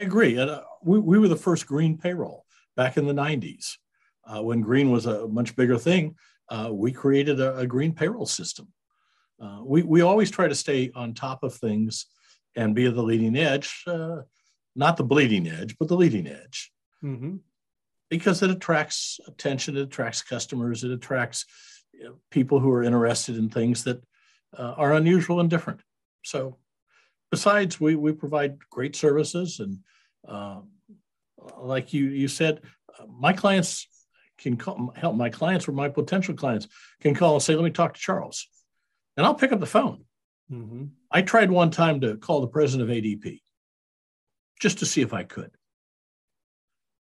I 0.01 0.05
agree. 0.05 0.37
And 0.39 0.51
uh, 0.51 0.63
we, 0.83 0.99
we 0.99 1.19
were 1.19 1.29
the 1.29 1.37
first 1.37 1.67
green 1.67 1.99
payroll 1.99 2.45
back 2.77 2.97
in 2.97 3.07
the 3.07 3.15
90s. 3.15 3.77
Uh, 4.25 4.43
when 4.43 4.61
green 4.61 4.91
was 4.91 5.07
a 5.07 5.27
much 5.29 5.57
bigger 5.57 5.79
thing, 5.79 6.17
uh, 6.49 6.71
we 6.73 6.93
created 6.93 7.41
a, 7.41 7.59
a 7.59 7.67
green 7.67 7.93
payroll 7.93 8.27
system. 8.27 8.69
Uh, 9.41 9.61
we, 9.65 9.83
we 9.83 10.01
always 10.01 10.31
try 10.31 10.47
to 10.47 10.55
stay 10.55 10.91
on 10.95 11.15
top 11.15 11.43
of 11.43 11.55
things 11.55 12.07
and 12.55 12.75
be 12.75 12.87
at 12.87 12.95
the 12.95 13.03
leading 13.03 13.37
edge, 13.37 13.83
uh, 13.87 14.19
not 14.77 14.97
the 14.97 15.05
bleeding 15.05 15.49
edge, 15.49 15.77
but 15.79 15.89
the 15.89 15.97
leading 15.97 16.27
edge, 16.27 16.73
hmm 17.01 17.37
because 18.13 18.43
it 18.43 18.51
attracts 18.51 19.19
attention, 19.27 19.75
it 19.75 19.81
attracts 19.81 20.21
customers, 20.21 20.85
it 20.85 20.91
attracts 20.91 21.47
you 21.95 22.05
know, 22.05 22.17
people 22.31 22.61
who 22.61 22.71
are 22.71 22.83
interested 22.83 23.39
in 23.39 23.49
things 23.49 23.85
that 23.85 24.05
uh, 24.55 24.75
are 24.77 24.93
unusual 24.93 25.41
and 25.41 25.49
different. 25.49 25.81
So, 26.23 26.59
besides, 27.31 27.81
we, 27.81 27.95
we 27.97 28.13
provide 28.13 28.59
great 28.71 28.97
services 28.97 29.61
and 29.61 29.79
um, 30.29 30.69
like 31.59 31.93
you 31.93 32.07
you 32.07 32.29
said, 32.29 32.61
uh, 32.99 33.07
my 33.07 33.33
clients 33.33 33.87
can 34.39 34.57
call, 34.57 34.93
help. 34.97 35.17
My 35.17 35.31
clients 35.31 35.69
or 35.69 35.73
my 35.73 35.89
potential 35.89 36.35
clients 36.35 36.69
can 37.01 37.15
call 37.15 37.35
and 37.35 37.43
say, 37.43 37.55
"Let 37.55 37.65
me 37.65 37.71
talk 37.71 37.95
to 37.95 38.01
Charles," 38.01 38.47
and 39.17 39.27
I'll 39.27 39.35
pick 39.35 39.53
up 39.53 39.61
the 39.61 39.67
phone. 39.67 40.05
hmm 40.49 40.85
I 41.11 41.23
tried 41.23 41.51
one 41.51 41.71
time 41.71 42.01
to 42.01 42.17
call 42.17 42.41
the 42.41 42.47
president 42.47 42.89
of 42.89 42.97
ADP 42.97 43.43
just 44.61 44.79
to 44.79 44.87
see 44.87 45.03
if 45.03 45.13
I 45.13 45.25
could. 45.25 45.51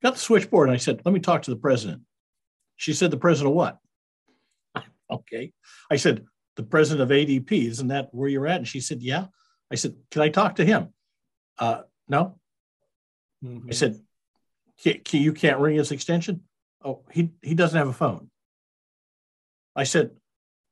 Got 0.02 0.14
the 0.14 0.20
switchboard 0.20 0.68
and 0.68 0.74
I 0.74 0.78
said, 0.78 1.02
"Let 1.04 1.12
me 1.12 1.20
talk 1.20 1.42
to 1.42 1.50
the 1.50 1.56
president." 1.56 2.02
She 2.76 2.92
said, 2.92 3.10
"The 3.10 3.16
president 3.16 3.52
of 3.52 3.56
what?" 3.56 3.78
okay. 5.10 5.52
I 5.90 5.96
said, 5.96 6.24
"The 6.56 6.62
president 6.62 7.02
of 7.02 7.16
ADP. 7.16 7.66
Isn't 7.68 7.88
that 7.88 8.08
where 8.14 8.28
you're 8.28 8.46
at?" 8.46 8.58
And 8.58 8.68
she 8.68 8.80
said, 8.80 9.02
"Yeah." 9.02 9.26
I 9.70 9.76
said, 9.76 9.96
"Can 10.10 10.22
I 10.22 10.28
talk 10.28 10.56
to 10.56 10.64
him?" 10.64 10.92
Uh, 11.58 11.82
no. 12.08 12.38
hmm 13.42 13.68
I 13.68 13.72
said, 13.72 14.00
"Ca- 14.82 15.00
ca- 15.04 15.18
"You 15.18 15.32
can't 15.32 15.60
ring 15.60 15.76
his 15.76 15.92
extension." 15.92 16.42
Oh, 16.84 17.04
he 17.10 17.30
he 17.42 17.54
doesn't 17.54 17.78
have 17.78 17.88
a 17.88 17.92
phone. 17.92 18.30
I 19.76 19.84
said, 19.84 20.10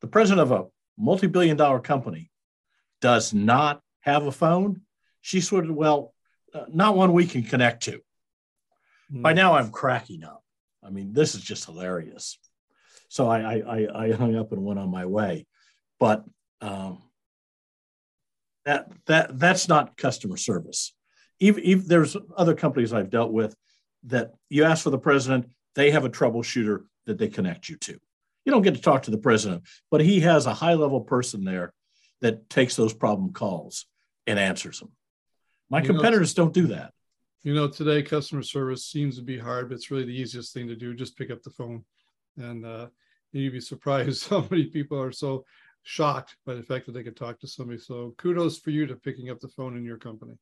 "The 0.00 0.06
president 0.08 0.50
of 0.50 0.52
a 0.52 0.68
multi-billion-dollar 0.98 1.80
company 1.80 2.30
does 3.00 3.32
not 3.34 3.82
have 4.00 4.26
a 4.26 4.32
phone." 4.32 4.82
She 5.20 5.40
sort 5.40 5.66
of, 5.68 5.74
well, 5.74 6.14
uh, 6.52 6.64
not 6.68 6.96
one 6.96 7.12
we 7.12 7.26
can 7.26 7.42
connect 7.44 7.84
to. 7.84 8.00
By 9.10 9.32
now, 9.34 9.54
I'm 9.54 9.70
cracking 9.70 10.24
up. 10.24 10.42
I 10.82 10.90
mean, 10.90 11.12
this 11.12 11.34
is 11.34 11.42
just 11.42 11.66
hilarious. 11.66 12.38
So 13.08 13.28
I 13.28 13.38
I, 13.40 13.56
I, 13.60 14.04
I 14.04 14.12
hung 14.12 14.36
up 14.36 14.52
and 14.52 14.64
went 14.64 14.78
on 14.80 14.90
my 14.90 15.06
way, 15.06 15.46
but 16.02 16.24
um, 16.60 17.00
that 18.64 18.90
that 19.06 19.38
that's 19.38 19.68
not 19.68 19.96
customer 19.96 20.36
service. 20.36 20.94
Even, 21.38 21.62
even 21.62 21.86
there's 21.86 22.16
other 22.36 22.56
companies 22.56 22.92
I've 22.92 23.08
dealt 23.08 23.30
with 23.30 23.54
that 24.06 24.32
you 24.50 24.64
ask 24.64 24.82
for 24.82 24.90
the 24.90 24.98
president, 24.98 25.52
they 25.76 25.92
have 25.92 26.04
a 26.04 26.10
troubleshooter 26.10 26.86
that 27.06 27.18
they 27.18 27.28
connect 27.28 27.68
you 27.68 27.76
to. 27.76 28.00
You 28.44 28.50
don't 28.50 28.62
get 28.62 28.74
to 28.74 28.80
talk 28.80 29.04
to 29.04 29.12
the 29.12 29.18
president, 29.18 29.62
but 29.92 30.00
he 30.00 30.18
has 30.22 30.46
a 30.46 30.54
high 30.54 30.74
level 30.74 31.02
person 31.02 31.44
there 31.44 31.72
that 32.20 32.50
takes 32.50 32.74
those 32.74 32.92
problem 32.92 33.32
calls 33.32 33.86
and 34.26 34.40
answers 34.40 34.80
them. 34.80 34.90
My 35.70 35.82
You 35.82 35.84
know, 35.84 35.94
competitors 35.94 36.34
don't 36.34 36.52
do 36.52 36.66
that. 36.66 36.92
You 37.44 37.54
know, 37.54 37.68
today 37.68 38.02
customer 38.02 38.42
service 38.42 38.86
seems 38.86 39.14
to 39.18 39.22
be 39.22 39.38
hard, 39.38 39.68
but 39.68 39.76
it's 39.76 39.92
really 39.92 40.06
the 40.06 40.20
easiest 40.20 40.52
thing 40.52 40.66
to 40.66 40.74
do. 40.74 40.94
Just 40.94 41.16
pick 41.16 41.30
up 41.30 41.44
the 41.44 41.50
phone, 41.50 41.84
and 42.36 42.66
uh, 42.66 42.88
you'd 43.30 43.52
be 43.52 43.60
surprised 43.60 44.28
how 44.28 44.44
many 44.50 44.64
people 44.64 45.00
are 45.00 45.12
so 45.12 45.44
shocked 45.82 46.36
by 46.46 46.54
the 46.54 46.62
fact 46.62 46.86
that 46.86 46.92
they 46.92 47.02
could 47.02 47.16
talk 47.16 47.38
to 47.40 47.48
somebody. 47.48 47.78
So 47.78 48.14
kudos 48.18 48.58
for 48.58 48.70
you 48.70 48.86
to 48.86 48.96
picking 48.96 49.30
up 49.30 49.40
the 49.40 49.48
phone 49.48 49.76
in 49.76 49.84
your 49.84 49.98
company. 49.98 50.34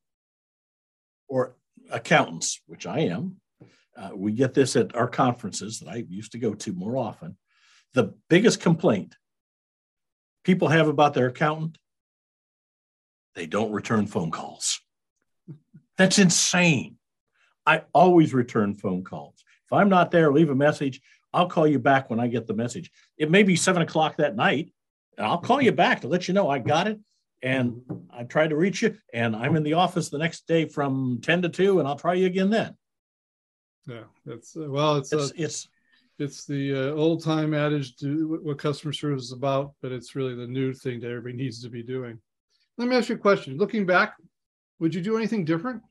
or 1.27 1.55
accountants, 1.89 2.61
which 2.67 2.85
I 2.85 2.99
am. 2.99 3.37
Uh, 3.97 4.11
we 4.13 4.33
get 4.33 4.53
this 4.53 4.75
at 4.75 4.95
our 4.95 5.07
conferences 5.07 5.79
that 5.79 5.89
I 5.89 6.03
used 6.09 6.33
to 6.33 6.37
go 6.39 6.53
to 6.53 6.73
more 6.73 6.97
often. 6.97 7.37
The 7.93 8.13
biggest 8.29 8.59
complaint 8.61 9.15
people 10.43 10.67
have 10.67 10.87
about 10.87 11.13
their 11.13 11.27
accountant, 11.27 11.77
they 13.35 13.45
don't 13.45 13.71
return 13.71 14.07
phone 14.07 14.31
calls. 14.31 14.81
That's 15.97 16.19
insane. 16.19 16.97
I 17.65 17.83
always 17.93 18.33
return 18.33 18.75
phone 18.75 19.03
calls. 19.03 19.43
If 19.65 19.73
I'm 19.73 19.89
not 19.89 20.11
there, 20.11 20.31
leave 20.33 20.49
a 20.49 20.55
message. 20.55 20.99
I'll 21.33 21.47
call 21.47 21.67
you 21.67 21.79
back 21.79 22.09
when 22.09 22.19
I 22.19 22.27
get 22.27 22.47
the 22.47 22.53
message. 22.53 22.91
It 23.17 23.31
may 23.31 23.43
be 23.43 23.55
seven 23.55 23.81
o'clock 23.81 24.17
that 24.17 24.35
night, 24.35 24.73
and 25.21 25.29
I'll 25.29 25.37
call 25.37 25.61
you 25.61 25.71
back 25.71 26.01
to 26.01 26.07
let 26.07 26.27
you 26.27 26.33
know 26.33 26.49
I 26.49 26.57
got 26.57 26.87
it 26.87 26.99
and 27.43 27.83
I 28.11 28.23
tried 28.23 28.49
to 28.49 28.55
reach 28.55 28.81
you, 28.81 28.97
and 29.13 29.35
I'm 29.35 29.55
in 29.55 29.61
the 29.61 29.73
office 29.73 30.09
the 30.09 30.17
next 30.17 30.47
day 30.47 30.65
from 30.65 31.19
10 31.21 31.43
to 31.43 31.49
2, 31.49 31.79
and 31.79 31.87
I'll 31.87 31.95
try 31.95 32.13
you 32.13 32.25
again 32.27 32.49
then. 32.51 32.75
Yeah, 33.87 34.03
that's 34.25 34.55
uh, 34.55 34.69
well, 34.69 34.97
it's 34.97 35.11
uh, 35.13 35.17
It's, 35.17 35.31
it's 35.37 35.67
it's 36.19 36.45
the 36.45 36.73
uh, 36.73 36.95
old 36.95 37.23
time 37.23 37.53
adage 37.55 37.95
to 37.97 38.39
what- 38.43 38.59
customer 38.59 38.93
service 38.93 39.23
is 39.25 39.31
about, 39.31 39.73
but 39.81 39.91
it's 39.91 40.15
really 40.15 40.35
the 40.35 40.45
new 40.45 40.71
thing 40.73 40.99
that 40.99 41.09
everybody 41.09 41.35
needs 41.35 41.63
to 41.63 41.69
be 41.69 41.81
doing. 41.81 42.19
Let 42.77 42.87
me 42.87 42.95
ask 42.95 43.09
you 43.09 43.15
a 43.15 43.19
question. 43.19 43.57
Looking 43.57 43.85
back, 43.87 44.15
would 44.79 44.93
you 44.93 45.01
do 45.01 45.17
anything 45.17 45.45
different? 45.45 45.81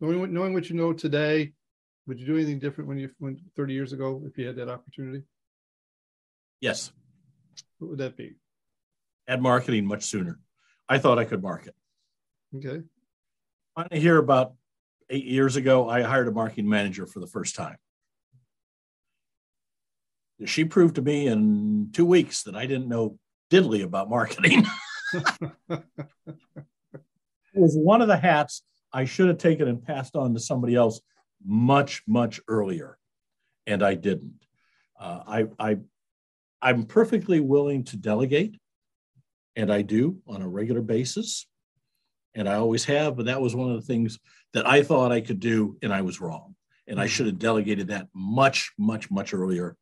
Knowing 0.00 0.20
what, 0.20 0.30
knowing 0.30 0.54
what 0.54 0.70
you 0.70 0.76
know 0.76 0.92
today, 0.92 1.52
would 2.06 2.20
you 2.20 2.26
do 2.26 2.36
anything 2.36 2.60
different 2.60 2.86
when 2.88 2.98
you 2.98 3.10
went 3.18 3.40
30 3.56 3.74
years 3.74 3.92
ago 3.92 4.22
if 4.24 4.38
you 4.38 4.46
had 4.46 4.56
that 4.56 4.68
opportunity? 4.68 5.22
yes, 6.60 6.92
What 7.78 7.90
would 7.90 7.98
that 7.98 8.16
be? 8.16 8.36
add 9.28 9.42
marketing 9.42 9.86
much 9.86 10.04
sooner. 10.04 10.40
I 10.88 10.98
thought 10.98 11.18
I 11.18 11.24
could 11.24 11.42
market. 11.42 11.74
Okay. 12.56 12.82
Finally, 13.76 14.00
here 14.00 14.16
about 14.16 14.54
eight 15.10 15.26
years 15.26 15.56
ago, 15.56 15.88
I 15.88 16.02
hired 16.02 16.28
a 16.28 16.32
marketing 16.32 16.68
manager 16.68 17.06
for 17.06 17.20
the 17.20 17.26
first 17.26 17.54
time. 17.54 17.76
She 20.46 20.64
proved 20.64 20.94
to 20.94 21.02
me 21.02 21.26
in 21.26 21.90
two 21.92 22.06
weeks 22.06 22.44
that 22.44 22.56
I 22.56 22.66
didn't 22.66 22.88
know 22.88 23.18
diddly 23.50 23.82
about 23.82 24.08
marketing. 24.08 24.64
it 25.12 25.82
was 27.54 27.76
one 27.76 28.00
of 28.00 28.08
the 28.08 28.16
hats 28.16 28.62
I 28.92 29.04
should 29.04 29.28
have 29.28 29.38
taken 29.38 29.68
and 29.68 29.84
passed 29.84 30.16
on 30.16 30.34
to 30.34 30.40
somebody 30.40 30.74
else 30.74 31.00
much, 31.44 32.02
much 32.06 32.40
earlier, 32.48 32.98
and 33.66 33.82
I 33.82 33.94
didn't. 33.94 34.34
Uh, 34.98 35.20
I, 35.26 35.46
I, 35.58 35.76
I'm 36.60 36.84
perfectly 36.84 37.40
willing 37.40 37.84
to 37.84 37.96
delegate, 37.96 38.56
and 39.56 39.72
I 39.72 39.82
do 39.82 40.18
on 40.26 40.42
a 40.42 40.48
regular 40.48 40.82
basis, 40.82 41.46
and 42.34 42.48
I 42.48 42.54
always 42.54 42.84
have. 42.84 43.16
But 43.16 43.26
that 43.26 43.40
was 43.40 43.54
one 43.54 43.70
of 43.70 43.76
the 43.76 43.86
things 43.86 44.18
that 44.54 44.66
I 44.66 44.82
thought 44.82 45.12
I 45.12 45.20
could 45.20 45.40
do, 45.40 45.76
and 45.82 45.92
I 45.92 46.02
was 46.02 46.20
wrong. 46.20 46.54
And 46.86 46.98
I 46.98 47.04
mm-hmm. 47.04 47.10
should 47.10 47.26
have 47.26 47.38
delegated 47.38 47.88
that 47.88 48.08
much, 48.14 48.72
much, 48.78 49.10
much 49.10 49.34
earlier 49.34 49.76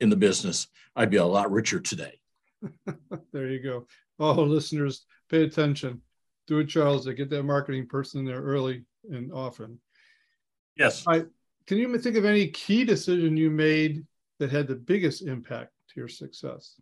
in 0.00 0.10
the 0.10 0.16
business. 0.16 0.68
I'd 0.94 1.10
be 1.10 1.18
a 1.18 1.24
lot 1.24 1.52
richer 1.52 1.80
today. 1.80 2.18
there 3.32 3.48
you 3.48 3.62
go. 3.62 3.86
Oh, 4.18 4.32
listeners, 4.32 5.04
pay 5.28 5.44
attention. 5.44 6.00
Do 6.46 6.58
it, 6.58 6.68
Charles. 6.68 7.04
To 7.04 7.14
get 7.14 7.30
that 7.30 7.42
marketing 7.42 7.86
person 7.86 8.20
in 8.20 8.26
there 8.26 8.42
early 8.42 8.84
and 9.10 9.32
often. 9.32 9.78
Yes. 10.76 11.04
I, 11.06 11.24
can 11.66 11.78
you 11.78 11.98
think 11.98 12.16
of 12.16 12.24
any 12.24 12.48
key 12.48 12.84
decision 12.84 13.36
you 13.36 13.50
made 13.50 14.04
that 14.38 14.50
had 14.50 14.66
the 14.66 14.74
biggest 14.74 15.22
impact 15.22 15.72
your 15.96 16.08
success? 16.08 16.80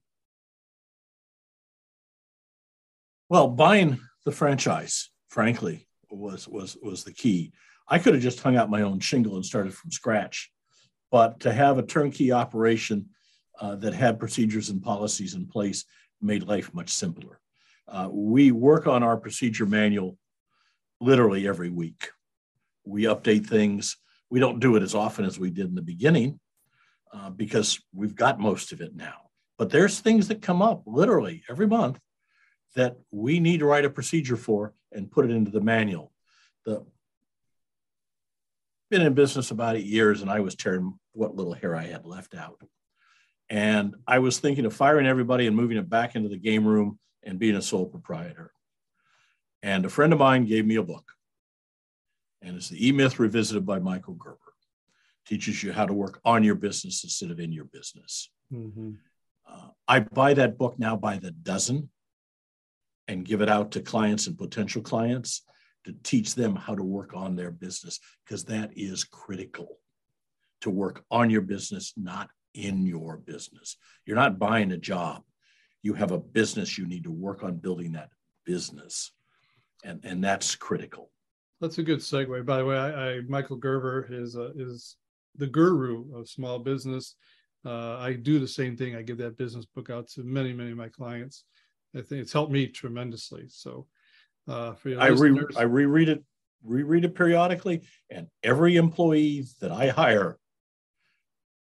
Well, 3.28 3.48
buying 3.48 4.00
the 4.24 4.32
franchise, 4.32 5.10
frankly, 5.28 5.86
was 6.10 6.46
was 6.46 6.76
was 6.82 7.04
the 7.04 7.12
key. 7.12 7.52
I 7.88 7.98
could 7.98 8.14
have 8.14 8.22
just 8.22 8.40
hung 8.40 8.56
out 8.56 8.70
my 8.70 8.82
own 8.82 9.00
shingle 9.00 9.36
and 9.36 9.44
started 9.44 9.74
from 9.74 9.90
scratch, 9.90 10.50
but 11.10 11.40
to 11.40 11.52
have 11.52 11.78
a 11.78 11.82
turnkey 11.82 12.32
operation 12.32 13.06
uh, 13.60 13.76
that 13.76 13.94
had 13.94 14.18
procedures 14.18 14.70
and 14.70 14.82
policies 14.82 15.34
in 15.34 15.46
place 15.46 15.84
made 16.20 16.44
life 16.44 16.72
much 16.74 16.90
simpler. 16.90 17.40
Uh, 17.86 18.08
we 18.10 18.50
work 18.50 18.86
on 18.86 19.02
our 19.02 19.16
procedure 19.16 19.66
manual 19.66 20.16
literally 21.00 21.46
every 21.46 21.70
week. 21.70 22.10
We 22.84 23.02
update 23.02 23.46
things. 23.46 23.96
We 24.30 24.40
don't 24.40 24.60
do 24.60 24.76
it 24.76 24.82
as 24.82 24.94
often 24.94 25.24
as 25.24 25.38
we 25.38 25.50
did 25.50 25.66
in 25.66 25.74
the 25.74 25.82
beginning 25.82 26.40
uh, 27.14 27.30
because 27.30 27.80
we've 27.94 28.14
got 28.14 28.40
most 28.40 28.72
of 28.72 28.80
it 28.80 28.94
now. 28.94 29.14
But 29.56 29.70
there's 29.70 30.00
things 30.00 30.28
that 30.28 30.42
come 30.42 30.60
up 30.60 30.82
literally 30.84 31.44
every 31.48 31.66
month 31.66 32.00
that 32.74 32.96
we 33.12 33.38
need 33.38 33.60
to 33.60 33.66
write 33.66 33.84
a 33.84 33.90
procedure 33.90 34.36
for 34.36 34.74
and 34.90 35.10
put 35.10 35.24
it 35.24 35.30
into 35.30 35.50
the 35.50 35.60
manual. 35.60 36.12
The 36.64 36.84
been 38.90 39.02
in 39.02 39.14
business 39.14 39.50
about 39.50 39.76
eight 39.76 39.86
years 39.86 40.22
and 40.22 40.30
I 40.30 40.40
was 40.40 40.54
tearing 40.54 40.98
what 41.12 41.34
little 41.34 41.52
hair 41.52 41.74
I 41.74 41.84
had 41.84 42.04
left 42.04 42.34
out. 42.34 42.60
And 43.48 43.96
I 44.06 44.18
was 44.18 44.38
thinking 44.38 44.66
of 44.66 44.74
firing 44.74 45.06
everybody 45.06 45.46
and 45.46 45.56
moving 45.56 45.76
it 45.76 45.88
back 45.88 46.14
into 46.14 46.28
the 46.28 46.36
game 46.36 46.66
room 46.66 46.98
and 47.22 47.38
being 47.38 47.56
a 47.56 47.62
sole 47.62 47.86
proprietor. 47.86 48.52
And 49.62 49.84
a 49.84 49.88
friend 49.88 50.12
of 50.12 50.18
mine 50.18 50.44
gave 50.44 50.66
me 50.66 50.76
a 50.76 50.82
book. 50.82 51.10
And 52.42 52.56
it's 52.56 52.68
the 52.68 52.88
E 52.88 52.92
Myth 52.92 53.18
Revisited 53.18 53.64
by 53.64 53.78
Michael 53.78 54.14
Gerber. 54.14 54.43
Teaches 55.26 55.62
you 55.62 55.72
how 55.72 55.86
to 55.86 55.94
work 55.94 56.20
on 56.24 56.44
your 56.44 56.54
business 56.54 57.02
instead 57.04 57.30
of 57.30 57.40
in 57.40 57.52
your 57.52 57.64
business. 57.64 58.30
Mm-hmm. 58.52 58.92
Uh, 59.48 59.68
I 59.88 60.00
buy 60.00 60.34
that 60.34 60.58
book 60.58 60.78
now 60.78 60.96
by 60.96 61.18
the 61.18 61.30
dozen 61.30 61.90
and 63.08 63.24
give 63.24 63.40
it 63.40 63.48
out 63.48 63.72
to 63.72 63.80
clients 63.80 64.26
and 64.26 64.36
potential 64.36 64.82
clients 64.82 65.42
to 65.84 65.94
teach 66.02 66.34
them 66.34 66.56
how 66.56 66.74
to 66.74 66.82
work 66.82 67.14
on 67.14 67.36
their 67.36 67.50
business 67.50 68.00
because 68.24 68.44
that 68.44 68.70
is 68.76 69.04
critical 69.04 69.78
to 70.62 70.70
work 70.70 71.04
on 71.10 71.28
your 71.28 71.42
business, 71.42 71.92
not 71.96 72.30
in 72.54 72.86
your 72.86 73.18
business. 73.18 73.76
You're 74.06 74.16
not 74.16 74.38
buying 74.38 74.72
a 74.72 74.78
job. 74.78 75.22
You 75.82 75.92
have 75.94 76.10
a 76.10 76.18
business. 76.18 76.78
You 76.78 76.86
need 76.86 77.04
to 77.04 77.10
work 77.10 77.42
on 77.42 77.56
building 77.56 77.92
that 77.92 78.08
business. 78.46 79.12
And, 79.84 80.00
and 80.04 80.24
that's 80.24 80.56
critical. 80.56 81.10
That's 81.60 81.78
a 81.78 81.82
good 81.82 81.98
segue. 81.98 82.46
By 82.46 82.58
the 82.58 82.64
way, 82.64 82.76
I, 82.76 83.10
I 83.10 83.20
Michael 83.28 83.56
Gerber 83.56 84.08
is 84.10 84.36
uh, 84.36 84.50
is 84.56 84.96
the 85.36 85.46
guru 85.46 86.16
of 86.16 86.28
small 86.28 86.58
business. 86.58 87.16
Uh, 87.64 87.96
I 87.98 88.12
do 88.12 88.38
the 88.38 88.48
same 88.48 88.76
thing. 88.76 88.94
I 88.94 89.02
give 89.02 89.18
that 89.18 89.38
business 89.38 89.64
book 89.64 89.90
out 89.90 90.08
to 90.10 90.22
many, 90.22 90.52
many 90.52 90.70
of 90.70 90.76
my 90.76 90.88
clients. 90.88 91.44
I 91.96 92.02
think 92.02 92.20
it's 92.20 92.32
helped 92.32 92.52
me 92.52 92.66
tremendously. 92.66 93.44
So, 93.48 93.86
uh, 94.48 94.74
for 94.74 94.90
your 94.90 95.00
I 95.00 95.08
re 95.08 95.40
I 95.56 95.62
reread 95.62 96.08
it, 96.08 96.22
reread 96.62 97.04
it 97.04 97.14
periodically, 97.14 97.82
and 98.10 98.26
every 98.42 98.76
employee 98.76 99.44
that 99.60 99.70
I 99.70 99.88
hire 99.88 100.38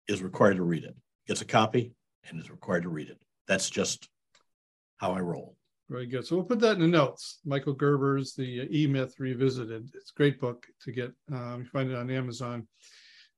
is 0.08 0.24
required 0.24 0.58
to 0.58 0.64
read 0.64 0.84
it. 0.84 0.96
Gets 1.28 1.42
a 1.42 1.46
copy 1.46 1.94
and 2.30 2.40
is 2.40 2.50
required 2.50 2.84
to 2.84 2.90
read 2.90 3.10
it. 3.10 3.20
That's 3.48 3.70
just 3.70 4.10
how 4.98 5.12
I 5.12 5.20
roll. 5.20 5.56
Very 5.90 6.08
good. 6.08 6.26
So 6.26 6.36
we'll 6.36 6.46
put 6.46 6.60
that 6.62 6.76
in 6.76 6.82
the 6.82 6.88
notes. 6.88 7.40
Michael 7.46 7.76
Gerber's 7.76 8.34
The 8.34 8.68
E 8.72 8.88
Myth 8.88 9.16
Revisited. 9.20 9.92
It's 9.94 10.12
a 10.12 10.18
great 10.18 10.40
book 10.40 10.66
to 10.82 10.92
get. 10.92 11.12
Um, 11.32 11.62
you 11.62 11.66
find 11.66 11.92
it 11.92 11.96
on 11.96 12.10
Amazon. 12.10 12.68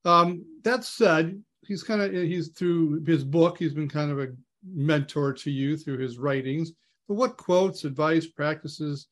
Um, 0.05 0.45
that 0.63 0.83
said, 0.83 1.41
he's 1.65 1.83
kind 1.83 2.01
of 2.01 2.11
he's 2.11 2.49
through 2.49 3.03
his 3.05 3.23
book. 3.23 3.57
He's 3.57 3.73
been 3.73 3.89
kind 3.89 4.11
of 4.11 4.19
a 4.19 4.27
mentor 4.65 5.33
to 5.33 5.51
you 5.51 5.77
through 5.77 5.97
his 5.97 6.17
writings. 6.17 6.71
But 7.07 7.15
what 7.15 7.37
quotes, 7.37 7.83
advice, 7.83 8.27
practices 8.27 9.07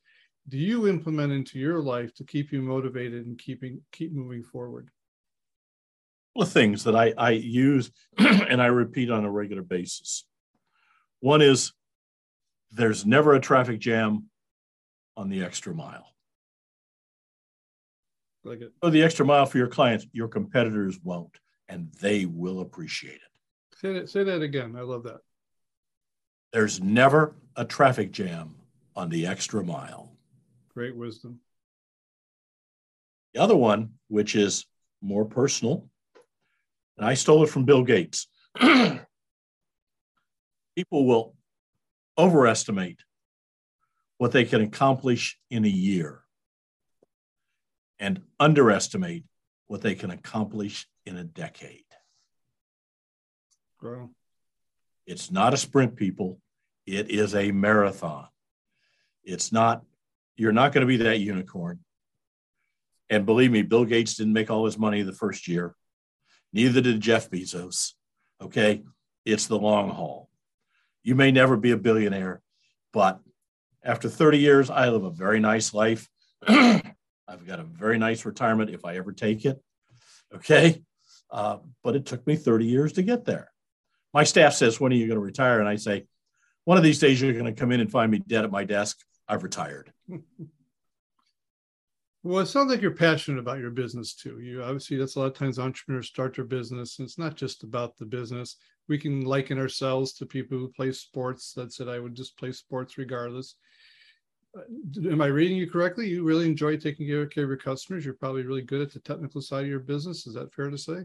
do 0.48 0.58
you 0.58 0.88
implement 0.88 1.34
into 1.34 1.58
your 1.60 1.82
life 1.82 2.14
to 2.16 2.24
keep 2.24 2.52
you 2.52 2.62
motivated 2.62 3.26
and 3.26 3.38
keeping 3.38 3.82
keep 3.92 4.14
moving 4.14 4.44
forward? 4.44 4.90
Well, 6.36 6.48
things 6.48 6.84
that 6.84 6.96
I, 6.96 7.14
I 7.18 7.32
use 7.32 7.92
and 8.18 8.62
I 8.62 8.68
repeat 8.68 9.10
on 9.10 9.26
a 9.26 9.32
regular 9.32 9.64
basis. 9.64 10.26
One 11.22 11.42
is 11.42 11.72
there's 12.72 13.06
never 13.06 13.34
a 13.34 13.40
traffic 13.40 13.80
jam 13.80 14.30
on 15.18 15.30
the 15.30 15.44
extra 15.44 15.74
mile. 15.74 16.15
Like 18.46 18.62
it. 18.62 18.72
So 18.84 18.90
the 18.92 19.02
extra 19.02 19.26
mile 19.26 19.48
for 19.48 19.58
your 19.58 19.68
clients, 19.68 20.06
your 20.14 20.28
competitors 20.28 21.00
won't, 21.04 21.40
and 21.68 21.92
they 22.00 22.26
will 22.26 22.62
appreciate 22.62 23.16
it. 23.16 23.22
Say 23.82 23.94
that, 23.94 24.10
say 24.10 24.24
that 24.24 24.44
again. 24.44 24.76
I 24.78 24.82
love 24.82 25.04
that. 25.04 25.22
There's 26.54 26.80
never 26.80 27.36
a 27.56 27.66
traffic 27.66 28.12
jam 28.12 28.56
on 28.96 29.10
the 29.10 29.26
extra 29.26 29.64
mile. 29.64 30.12
Great 30.74 30.96
wisdom. 30.96 31.40
The 33.34 33.42
other 33.42 33.56
one, 33.56 33.94
which 34.10 34.36
is 34.36 34.66
more 35.02 35.26
personal, 35.26 35.90
and 36.98 37.06
I 37.06 37.16
stole 37.16 37.44
it 37.44 37.50
from 37.50 37.66
Bill 37.66 37.84
Gates. 37.84 38.28
People 38.60 39.00
will 41.06 41.36
overestimate 42.18 43.00
what 44.18 44.32
they 44.32 44.46
can 44.46 44.62
accomplish 44.62 45.38
in 45.50 45.66
a 45.66 45.70
year 45.70 46.25
and 48.00 48.22
underestimate 48.40 49.24
what 49.68 49.82
they 49.82 49.96
can 49.96 50.12
accomplish 50.12 50.88
in 51.06 51.18
a 51.18 51.24
decade. 51.24 51.84
Wow. 53.82 54.10
It's 55.06 55.32
not 55.32 55.54
a 55.54 55.58
sprint, 55.58 55.96
people. 55.96 56.40
It 56.86 57.10
is 57.10 57.36
a 57.36 57.52
marathon. 57.52 58.28
It's 59.24 59.52
not, 59.52 59.84
you're 60.36 60.52
not 60.52 60.72
going 60.72 60.82
to 60.82 60.88
be 60.88 60.98
that 60.98 61.20
unicorn. 61.20 61.80
And 63.10 63.26
believe 63.26 63.52
me, 63.52 63.62
Bill 63.62 63.86
Gates 63.86 64.16
didn't 64.16 64.34
make 64.34 64.50
all 64.50 64.66
his 64.66 64.78
money 64.78 65.04
the 65.04 65.12
first 65.14 65.48
year. 65.48 65.76
Neither 66.54 66.82
did 66.82 67.02
Jeff 67.02 67.30
Bezos. 67.30 67.94
Okay. 68.42 68.84
It's 69.26 69.48
the 69.48 69.58
long 69.58 69.90
haul. 69.90 70.30
You 71.04 71.16
may 71.16 71.32
never 71.32 71.58
be 71.58 71.72
a 71.72 71.78
billionaire, 71.78 72.42
but 72.94 73.20
after 73.84 74.10
30 74.10 74.40
years, 74.40 74.70
I 74.70 74.90
live 74.90 75.04
a 75.04 75.12
very 75.12 75.40
nice 75.40 75.74
life. 75.74 76.10
I've 77.28 77.46
got 77.46 77.60
a 77.60 77.64
very 77.64 77.98
nice 77.98 78.26
retirement 78.26 78.70
if 78.70 78.86
I 78.86 78.98
ever 78.98 79.12
take 79.12 79.46
it. 79.46 79.62
Okay. 80.34 80.84
Uh, 81.32 81.58
but 81.84 81.96
it 81.96 82.06
took 82.06 82.26
me 82.28 82.36
30 82.36 82.66
years 82.66 82.94
to 82.94 83.04
get 83.04 83.26
there. 83.26 83.52
My 84.14 84.24
staff 84.24 84.54
says, 84.54 84.80
When 84.80 84.92
are 84.92 84.96
you 84.96 85.08
going 85.08 85.20
to 85.20 85.26
retire? 85.26 85.60
And 85.60 85.68
I 85.68 85.76
say, 85.76 86.06
one 86.66 86.78
of 86.78 86.84
these 86.84 87.00
days 87.00 87.22
you're 87.22 87.34
going 87.34 87.46
to 87.46 87.54
come 87.54 87.72
in 87.72 87.80
and 87.80 87.92
find 87.92 88.12
me 88.12 88.20
dead 88.20 88.44
at 88.44 88.52
my 88.52 88.64
desk. 88.64 88.98
I've 89.28 89.44
retired. 89.44 89.92
Well, 92.26 92.40
it 92.40 92.48
sounds 92.48 92.72
like 92.72 92.82
you're 92.82 92.90
passionate 92.90 93.38
about 93.38 93.60
your 93.60 93.70
business 93.70 94.16
too. 94.16 94.40
You 94.40 94.64
obviously 94.64 94.98
that's 94.98 95.16
a 95.16 95.20
lot 95.20 95.28
of 95.28 95.36
times 95.36 95.60
entrepreneurs 95.60 96.08
start 96.08 96.36
their 96.36 96.44
business, 96.44 96.98
and 96.98 97.06
it's 97.06 97.20
not 97.20 97.36
just 97.36 97.62
about 97.62 97.98
the 97.98 98.06
business. 98.08 98.56
We 98.88 98.98
can 98.98 99.22
liken 99.22 99.60
ourselves 99.60 100.14
to 100.14 100.26
people 100.26 100.58
who 100.58 100.70
play 100.70 100.92
sports 100.92 101.54
that 101.54 101.72
said, 101.72 101.88
"I 101.88 102.00
would 102.00 102.16
just 102.16 102.36
play 102.36 102.52
sports 102.52 102.98
regardless." 102.98 103.58
Uh, 104.56 104.62
am 105.10 105.22
I 105.22 105.28
reading 105.28 105.58
you 105.58 105.70
correctly? 105.70 106.08
You 106.08 106.24
really 106.24 106.46
enjoy 106.46 106.78
taking 106.78 107.08
care 107.08 107.24
of 107.24 107.36
your 107.36 107.58
customers. 107.58 108.06
You're 108.06 108.14
probably 108.14 108.44
really 108.44 108.62
good 108.62 108.82
at 108.82 108.92
the 108.92 109.00
technical 109.00 109.42
side 109.42 109.64
of 109.64 109.70
your 109.70 109.80
business. 109.80 110.28
Is 110.28 110.34
that 110.36 110.54
fair 110.54 110.70
to 110.70 110.78
say? 110.78 111.04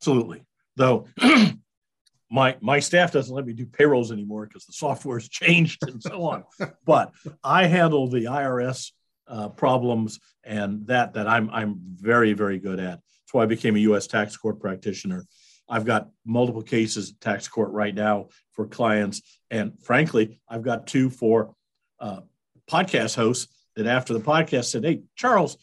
Absolutely. 0.00 0.42
Though 0.76 1.06
my 2.30 2.56
my 2.60 2.80
staff 2.80 3.12
doesn't 3.12 3.34
let 3.34 3.46
me 3.46 3.52
do 3.52 3.66
payrolls 3.66 4.12
anymore 4.12 4.46
because 4.46 4.64
the 4.64 4.72
software's 4.84 5.28
changed 5.28 5.82
and 5.82 6.02
so 6.02 6.24
on. 6.24 6.44
but 6.84 7.12
I 7.44 7.66
handle 7.66 8.08
the 8.08 8.24
IRS 8.24 8.92
uh, 9.28 9.48
problems 9.48 10.18
and 10.42 10.86
that 10.86 11.14
that 11.14 11.28
I'm 11.28 11.50
I'm 11.50 11.78
very 11.96 12.32
very 12.32 12.58
good 12.58 12.80
at. 12.80 13.00
That's 13.00 13.34
why 13.34 13.42
I 13.44 13.46
became 13.46 13.76
a 13.76 13.80
U.S. 13.80 14.06
tax 14.06 14.36
court 14.36 14.60
practitioner. 14.60 15.24
I've 15.68 15.84
got 15.84 16.08
multiple 16.24 16.62
cases 16.62 17.10
at 17.10 17.20
tax 17.20 17.46
court 17.46 17.70
right 17.70 17.94
now 17.94 18.28
for 18.54 18.66
clients, 18.66 19.22
and 19.52 19.74
frankly, 19.84 20.40
I've 20.48 20.62
got 20.64 20.88
two 20.88 21.10
for 21.10 21.54
uh, 22.00 22.22
podcast 22.70 23.16
hosts 23.16 23.52
that 23.76 23.86
after 23.86 24.12
the 24.12 24.20
podcast 24.20 24.66
said, 24.66 24.84
"Hey, 24.84 25.02
Charles, 25.16 25.56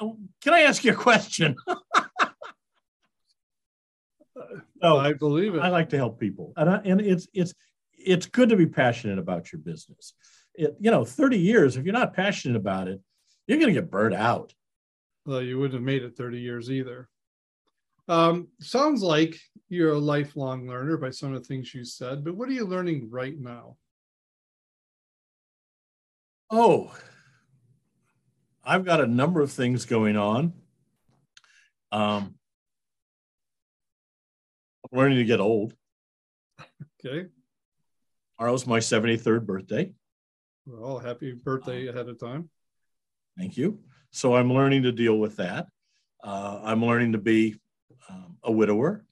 uh, 0.00 0.08
can 0.42 0.54
I 0.54 0.60
ask 0.60 0.84
you 0.84 0.92
a 0.92 0.96
question?" 0.96 1.56
Oh, 4.82 4.96
I 4.96 5.12
believe 5.12 5.54
it. 5.54 5.60
I 5.60 5.68
like 5.68 5.90
to 5.90 5.98
help 5.98 6.18
people, 6.18 6.54
and 6.56 6.70
I, 6.70 6.80
and 6.84 7.00
it's 7.00 7.28
it's 7.34 7.52
it's 7.92 8.24
good 8.24 8.48
to 8.48 8.56
be 8.56 8.66
passionate 8.66 9.18
about 9.18 9.52
your 9.52 9.60
business. 9.60 10.14
It, 10.54 10.74
you 10.80 10.90
know, 10.90 11.04
thirty 11.04 11.38
years 11.38 11.76
if 11.76 11.84
you're 11.84 11.92
not 11.92 12.14
passionate 12.14 12.56
about 12.56 12.88
it, 12.88 12.98
you're 13.46 13.58
going 13.58 13.74
to 13.74 13.78
get 13.78 13.90
burnt 13.90 14.14
out. 14.14 14.54
well, 15.26 15.42
you 15.42 15.58
wouldn't 15.58 15.74
have 15.74 15.82
made 15.82 16.02
it 16.02 16.16
30 16.16 16.38
years 16.40 16.70
either. 16.70 17.08
Um, 18.08 18.48
sounds 18.60 19.02
like 19.02 19.38
you're 19.68 19.92
a 19.92 19.98
lifelong 19.98 20.66
learner 20.66 20.96
by 20.96 21.10
some 21.10 21.34
of 21.34 21.42
the 21.42 21.46
things 21.46 21.74
you 21.74 21.84
said, 21.84 22.24
but 22.24 22.34
what 22.34 22.48
are 22.48 22.52
you 22.52 22.64
learning 22.64 23.08
right 23.10 23.38
now? 23.38 23.76
Oh, 26.50 26.92
I've 28.64 28.84
got 28.84 29.00
a 29.00 29.06
number 29.06 29.40
of 29.40 29.52
things 29.52 29.86
going 29.86 30.16
on. 30.16 30.52
Um, 31.92 32.34
I'm 34.84 34.98
learning 34.98 35.18
to 35.18 35.24
get 35.24 35.40
old. 35.40 35.74
Okay. 37.04 37.28
Tomorrow's 38.36 38.66
my 38.66 38.78
73rd 38.78 39.46
birthday. 39.46 39.92
Well, 40.66 40.98
happy 40.98 41.32
birthday 41.32 41.86
ahead 41.86 42.08
of 42.08 42.18
time. 42.18 42.50
Thank 43.38 43.56
you. 43.56 43.80
So 44.10 44.34
I'm 44.34 44.52
learning 44.52 44.82
to 44.82 44.92
deal 44.92 45.18
with 45.18 45.36
that. 45.36 45.66
Uh, 46.22 46.60
I'm 46.64 46.84
learning 46.84 47.12
to 47.12 47.18
be 47.18 47.56
um, 48.08 48.38
a 48.42 48.50
widower. 48.50 49.04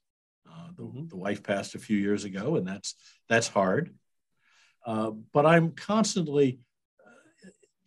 Uh, 0.48 0.68
the, 0.76 0.82
mm-hmm. 0.82 1.06
the, 1.06 1.16
wife 1.16 1.42
passed 1.42 1.74
a 1.74 1.78
few 1.78 1.96
years 1.96 2.24
ago, 2.24 2.56
and 2.56 2.66
that's 2.66 2.94
that's 3.28 3.48
hard. 3.48 3.94
Uh, 4.84 5.12
but 5.32 5.46
I'm 5.46 5.70
constantly 5.72 6.58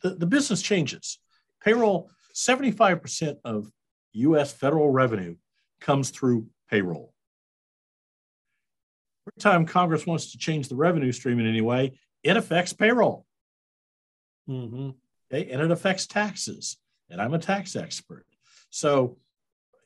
the, 0.01 0.11
the 0.11 0.25
business 0.25 0.61
changes. 0.61 1.19
Payroll, 1.63 2.09
75% 2.33 3.37
of 3.43 3.71
U.S. 4.13 4.51
federal 4.51 4.89
revenue 4.89 5.35
comes 5.79 6.09
through 6.09 6.47
payroll. 6.69 7.13
Every 9.27 9.39
time 9.39 9.65
Congress 9.65 10.05
wants 10.05 10.31
to 10.31 10.37
change 10.37 10.67
the 10.67 10.75
revenue 10.75 11.11
stream 11.11 11.39
in 11.39 11.47
any 11.47 11.61
way, 11.61 11.93
it 12.23 12.37
affects 12.37 12.73
payroll. 12.73 13.25
Mm-hmm. 14.49 14.91
Okay, 15.31 15.51
and 15.51 15.61
it 15.61 15.71
affects 15.71 16.07
taxes. 16.07 16.77
And 17.09 17.21
I'm 17.21 17.33
a 17.33 17.39
tax 17.39 17.75
expert. 17.75 18.25
So 18.69 19.17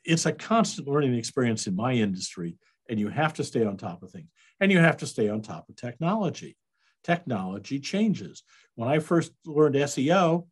it's 0.03 0.25
a 0.25 0.31
constant 0.31 0.87
learning 0.87 1.15
experience 1.15 1.67
in 1.67 1.75
my 1.75 1.93
industry, 1.93 2.57
and 2.89 2.99
you 2.99 3.09
have 3.09 3.33
to 3.35 3.43
stay 3.43 3.65
on 3.65 3.77
top 3.77 4.03
of 4.03 4.11
things. 4.11 4.29
And 4.59 4.71
you 4.71 4.79
have 4.79 4.97
to 4.97 5.07
stay 5.07 5.27
on 5.27 5.41
top 5.41 5.67
of 5.67 5.75
technology. 5.75 6.55
Technology 7.05 7.79
changes. 7.79 8.41
When 8.73 8.89
I 8.89 8.97
first 8.97 9.31
learned 9.45 9.75
SEO 9.75 10.47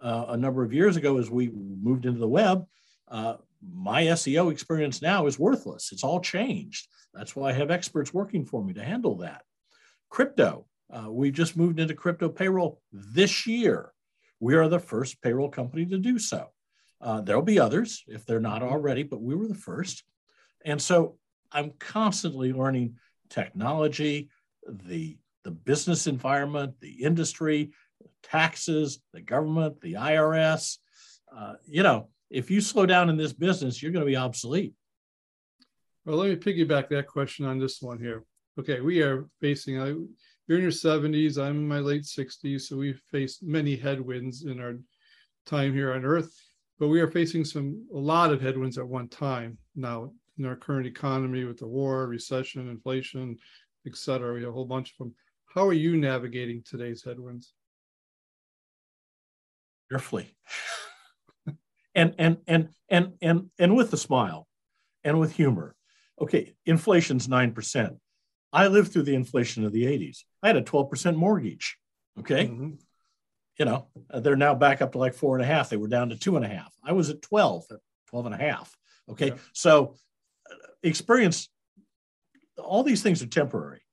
uh, 0.00 0.26
a 0.28 0.36
number 0.36 0.62
of 0.62 0.72
years 0.72 0.96
ago, 0.96 1.18
as 1.18 1.28
we 1.28 1.48
moved 1.50 2.06
into 2.06 2.20
the 2.20 2.28
web, 2.28 2.64
uh, 3.08 3.34
my 3.60 4.04
SEO 4.04 4.52
experience 4.52 5.02
now 5.02 5.26
is 5.26 5.36
worthless. 5.36 5.90
It's 5.90 6.04
all 6.04 6.20
changed. 6.20 6.86
That's 7.12 7.34
why 7.34 7.50
I 7.50 7.54
have 7.54 7.72
experts 7.72 8.14
working 8.14 8.44
for 8.44 8.62
me 8.62 8.72
to 8.74 8.84
handle 8.84 9.16
that. 9.16 9.42
Crypto, 10.08 10.66
uh, 10.92 11.10
we 11.10 11.32
just 11.32 11.56
moved 11.56 11.80
into 11.80 11.94
crypto 11.94 12.28
payroll 12.28 12.80
this 12.92 13.44
year. 13.44 13.92
We 14.38 14.54
are 14.54 14.68
the 14.68 14.78
first 14.78 15.20
payroll 15.22 15.48
company 15.48 15.86
to 15.86 15.98
do 15.98 16.20
so. 16.20 16.50
Uh, 17.00 17.20
there'll 17.20 17.42
be 17.42 17.58
others 17.58 18.04
if 18.06 18.24
they're 18.24 18.38
not 18.38 18.62
already, 18.62 19.02
but 19.02 19.20
we 19.20 19.34
were 19.34 19.48
the 19.48 19.54
first. 19.54 20.04
And 20.64 20.80
so 20.80 21.16
I'm 21.50 21.72
constantly 21.80 22.52
learning 22.52 22.96
technology, 23.28 24.30
the, 24.68 25.18
the 25.46 25.52
business 25.52 26.08
environment, 26.08 26.74
the 26.80 27.04
industry, 27.04 27.70
taxes, 28.24 29.00
the 29.12 29.20
government, 29.20 29.80
the 29.80 29.92
IRS. 29.92 30.78
Uh, 31.34 31.52
you 31.64 31.84
know, 31.84 32.08
if 32.30 32.50
you 32.50 32.60
slow 32.60 32.84
down 32.84 33.08
in 33.08 33.16
this 33.16 33.32
business, 33.32 33.80
you're 33.80 33.92
going 33.92 34.04
to 34.04 34.10
be 34.10 34.16
obsolete. 34.16 34.74
Well, 36.04 36.16
let 36.16 36.30
me 36.30 36.34
piggyback 36.34 36.88
that 36.88 37.06
question 37.06 37.46
on 37.46 37.60
this 37.60 37.80
one 37.80 38.00
here. 38.00 38.24
Okay, 38.58 38.80
we 38.80 39.02
are 39.02 39.28
facing, 39.40 39.78
uh, 39.78 39.94
you're 40.48 40.58
in 40.58 40.62
your 40.62 40.72
70s, 40.72 41.38
I'm 41.38 41.58
in 41.58 41.68
my 41.68 41.78
late 41.78 42.02
60s, 42.02 42.62
so 42.62 42.76
we've 42.76 43.00
faced 43.12 43.44
many 43.44 43.76
headwinds 43.76 44.46
in 44.46 44.58
our 44.58 44.74
time 45.46 45.72
here 45.72 45.92
on 45.94 46.04
Earth, 46.04 46.34
but 46.80 46.88
we 46.88 47.00
are 47.00 47.08
facing 47.08 47.44
some 47.44 47.86
a 47.94 47.96
lot 47.96 48.32
of 48.32 48.40
headwinds 48.40 48.78
at 48.78 48.88
one 48.88 49.06
time 49.06 49.58
now 49.76 50.10
in 50.38 50.44
our 50.44 50.56
current 50.56 50.88
economy 50.88 51.44
with 51.44 51.58
the 51.58 51.68
war, 51.68 52.08
recession, 52.08 52.68
inflation, 52.68 53.38
et 53.86 53.94
cetera. 53.94 54.34
We 54.34 54.40
have 54.40 54.50
a 54.50 54.52
whole 54.52 54.64
bunch 54.64 54.90
of 54.92 54.98
them. 54.98 55.14
How 55.56 55.66
are 55.66 55.72
you 55.72 55.96
navigating 55.96 56.62
today's 56.62 57.02
headwinds? 57.02 57.54
Carefully. 59.90 60.36
and 61.94 62.14
and 62.18 62.36
and 62.46 62.68
and 62.90 63.14
and 63.22 63.50
and 63.58 63.74
with 63.74 63.90
a 63.94 63.96
smile 63.96 64.46
and 65.02 65.18
with 65.18 65.32
humor. 65.32 65.74
Okay, 66.20 66.54
inflation's 66.66 67.26
nine 67.26 67.52
percent. 67.52 67.96
I 68.52 68.66
lived 68.66 68.92
through 68.92 69.04
the 69.04 69.14
inflation 69.14 69.64
of 69.64 69.72
the 69.72 69.84
80s. 69.84 70.18
I 70.42 70.46
had 70.46 70.56
a 70.56 70.62
12% 70.62 71.16
mortgage. 71.16 71.76
Okay. 72.18 72.46
Mm-hmm. 72.46 72.70
You 73.58 73.64
know, 73.64 73.88
they're 74.14 74.36
now 74.36 74.54
back 74.54 74.80
up 74.80 74.92
to 74.92 74.98
like 74.98 75.14
four 75.14 75.36
and 75.36 75.42
a 75.42 75.46
half. 75.46 75.68
They 75.68 75.76
were 75.76 75.88
down 75.88 76.10
to 76.10 76.16
two 76.16 76.36
and 76.36 76.44
a 76.44 76.48
half. 76.48 76.72
I 76.84 76.92
was 76.92 77.10
at 77.10 77.22
12, 77.22 77.64
12 78.08 78.26
and 78.26 78.34
a 78.34 78.38
half. 78.38 78.74
Okay. 79.10 79.28
Yeah. 79.28 79.34
So 79.52 79.96
uh, 80.50 80.54
experience, 80.82 81.48
all 82.56 82.82
these 82.82 83.02
things 83.02 83.22
are 83.22 83.26
temporary. 83.26 83.85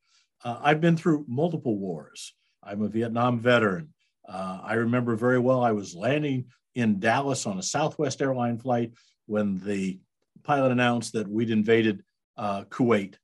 Uh, 0.43 0.59
I've 0.61 0.81
been 0.81 0.97
through 0.97 1.25
multiple 1.27 1.77
wars. 1.77 2.33
I'm 2.61 2.81
a 2.81 2.87
Vietnam 2.87 3.39
veteran. 3.39 3.93
Uh, 4.27 4.59
I 4.63 4.73
remember 4.75 5.15
very 5.15 5.39
well 5.39 5.61
I 5.61 5.71
was 5.71 5.95
landing 5.95 6.45
in 6.75 6.99
Dallas 6.99 7.45
on 7.45 7.59
a 7.59 7.63
Southwest 7.63 8.21
airline 8.21 8.57
flight 8.57 8.93
when 9.25 9.59
the 9.59 9.99
pilot 10.43 10.71
announced 10.71 11.13
that 11.13 11.27
we'd 11.27 11.49
invaded 11.49 12.03
uh, 12.37 12.63
Kuwait 12.65 13.15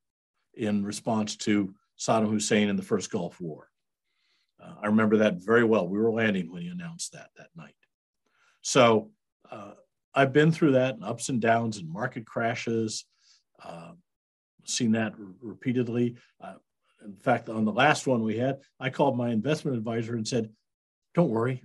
in 0.54 0.86
response 0.86 1.36
to 1.38 1.74
Saddam 1.98 2.30
Hussein 2.30 2.70
in 2.70 2.76
the 2.76 2.84
first 2.84 3.12
Gulf 3.12 3.40
War. 3.42 3.70
Uh, 4.62 4.76
I 4.82 4.88
remember 4.88 5.18
that 5.18 5.36
very 5.44 5.64
well. 5.64 5.88
We 5.88 6.00
were 6.00 6.12
landing 6.12 6.52
when 6.52 6.62
he 6.62 6.68
announced 6.68 7.14
that 7.14 7.30
that 7.38 7.50
night. 7.56 7.76
So 8.62 9.12
uh, 9.50 9.72
I've 10.14 10.34
been 10.34 10.52
through 10.52 10.74
that 10.74 10.96
and 10.96 11.04
ups 11.04 11.30
and 11.30 11.42
downs 11.42 11.78
and 11.78 11.90
market 11.90 12.26
crashes. 12.26 13.06
Uh, 13.64 13.94
seen 14.66 14.92
that 14.94 15.14
r- 15.14 15.34
repeatedly. 15.42 16.16
In 17.04 17.16
fact, 17.16 17.50
on 17.50 17.66
the 17.66 17.72
last 17.72 18.08
one 18.08 18.24
we 18.24 18.38
had, 18.38 18.60
I 18.80 18.90
called 18.90 19.18
my 19.18 19.30
investment 19.30 19.78
advisor 19.78 20.16
and 20.16 20.28
said, 20.28 20.50
"Don't 21.16 21.30
worry, 21.30 21.64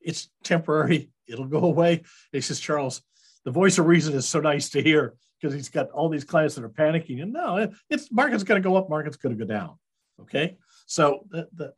it's 0.00 0.30
temporary. 0.42 1.10
It'll 1.26 1.46
go 1.46 1.64
away." 1.64 2.02
He 2.32 2.40
says, 2.40 2.60
"Charles, 2.60 3.02
the 3.44 3.50
voice 3.50 3.78
of 3.78 3.86
reason 3.86 4.14
is 4.14 4.28
so 4.28 4.40
nice 4.40 4.70
to 4.70 4.82
hear 4.82 5.14
because 5.40 5.54
he's 5.54 5.68
got 5.68 5.90
all 5.90 6.08
these 6.08 6.24
clients 6.24 6.54
that 6.54 6.64
are 6.64 6.68
panicking. 6.68 7.22
And 7.22 7.32
no, 7.32 7.72
it's 7.88 8.12
market's 8.12 8.42
going 8.42 8.62
to 8.62 8.68
go 8.68 8.76
up, 8.76 8.90
market's 8.90 9.16
going 9.16 9.36
to 9.36 9.44
go 9.44 9.50
down. 9.50 9.78
Okay, 10.20 10.58
so 10.86 11.24
the, 11.30 11.48
the, 11.54 11.72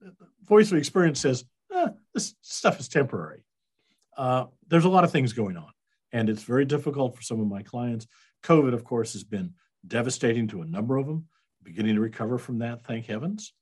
the 0.00 0.14
voice 0.44 0.72
of 0.72 0.78
experience 0.78 1.20
says 1.20 1.44
eh, 1.74 1.88
this 2.14 2.34
stuff 2.40 2.80
is 2.80 2.88
temporary. 2.88 3.44
Uh, 4.16 4.46
there's 4.68 4.86
a 4.86 4.88
lot 4.88 5.04
of 5.04 5.12
things 5.12 5.34
going 5.34 5.56
on, 5.56 5.70
and 6.12 6.30
it's 6.30 6.42
very 6.42 6.64
difficult 6.64 7.14
for 7.14 7.22
some 7.22 7.40
of 7.40 7.46
my 7.46 7.62
clients. 7.62 8.06
COVID, 8.42 8.72
of 8.72 8.84
course, 8.84 9.12
has 9.12 9.24
been 9.24 9.52
devastating 9.86 10.48
to 10.48 10.62
a 10.62 10.66
number 10.66 10.96
of 10.96 11.06
them. 11.06 11.26
Beginning 11.62 11.94
to 11.94 12.00
recover 12.00 12.38
from 12.38 12.58
that, 12.58 12.84
thank 12.84 13.06
heavens. 13.06 13.52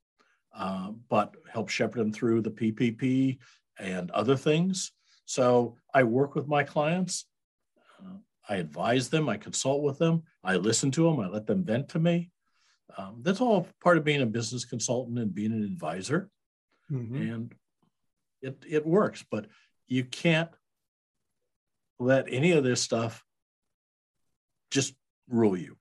Uh, 0.56 0.92
but 1.08 1.34
help 1.52 1.68
shepherd 1.68 2.00
them 2.00 2.12
through 2.12 2.42
the 2.42 2.50
PPP 2.50 3.38
and 3.78 4.10
other 4.10 4.36
things. 4.36 4.92
So 5.24 5.76
I 5.94 6.02
work 6.02 6.34
with 6.34 6.48
my 6.48 6.64
clients 6.64 7.26
I 8.50 8.56
advise 8.56 9.08
them, 9.08 9.28
I 9.28 9.36
consult 9.36 9.82
with 9.82 9.98
them, 9.98 10.24
I 10.42 10.56
listen 10.56 10.90
to 10.92 11.04
them, 11.04 11.20
I 11.20 11.28
let 11.28 11.46
them 11.46 11.64
vent 11.64 11.90
to 11.90 12.00
me. 12.00 12.30
Um, 12.98 13.20
that's 13.22 13.40
all 13.40 13.68
part 13.80 13.96
of 13.96 14.04
being 14.04 14.22
a 14.22 14.26
business 14.26 14.64
consultant 14.64 15.20
and 15.20 15.32
being 15.32 15.52
an 15.52 15.62
advisor. 15.62 16.28
Mm-hmm. 16.90 17.16
And 17.16 17.54
it, 18.42 18.64
it 18.68 18.84
works, 18.84 19.24
but 19.30 19.46
you 19.86 20.04
can't 20.04 20.50
let 22.00 22.26
any 22.28 22.50
of 22.50 22.64
this 22.64 22.82
stuff 22.82 23.24
just 24.72 24.94
rule 25.28 25.56
you. 25.56 25.76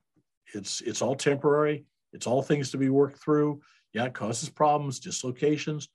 It's 0.54 0.82
it's 0.82 1.02
all 1.02 1.16
temporary. 1.16 1.86
It's 2.14 2.28
all 2.28 2.42
things 2.42 2.72
to 2.72 2.78
be 2.78 2.90
worked 2.90 3.22
through. 3.22 3.62
Yeah, 3.94 4.06
it 4.06 4.14
causes 4.14 4.50
problems, 4.50 5.00
dislocations. 5.00 5.90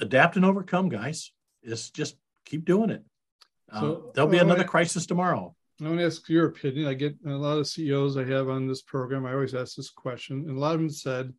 Adapt 0.00 0.36
and 0.36 0.44
overcome, 0.44 0.88
guys. 0.88 1.32
It's 1.62 1.90
just 1.90 2.16
keep 2.44 2.64
doing 2.64 2.90
it. 2.90 3.04
So, 3.72 3.78
um, 3.78 4.10
there'll 4.14 4.30
be 4.30 4.38
another 4.38 4.64
crisis 4.64 5.06
tomorrow. 5.06 5.54
I 5.80 5.84
want 5.84 5.98
to 5.98 6.06
ask 6.06 6.28
your 6.28 6.46
opinion. 6.46 6.86
I 6.86 6.94
get 6.94 7.16
a 7.26 7.30
lot 7.30 7.58
of 7.58 7.66
CEOs 7.66 8.16
I 8.16 8.24
have 8.24 8.48
on 8.48 8.68
this 8.68 8.82
program. 8.82 9.26
I 9.26 9.32
always 9.32 9.54
ask 9.54 9.74
this 9.74 9.90
question, 9.90 10.44
and 10.48 10.56
a 10.56 10.60
lot 10.60 10.74
of 10.74 10.80
them 10.80 10.90
said 10.90 11.32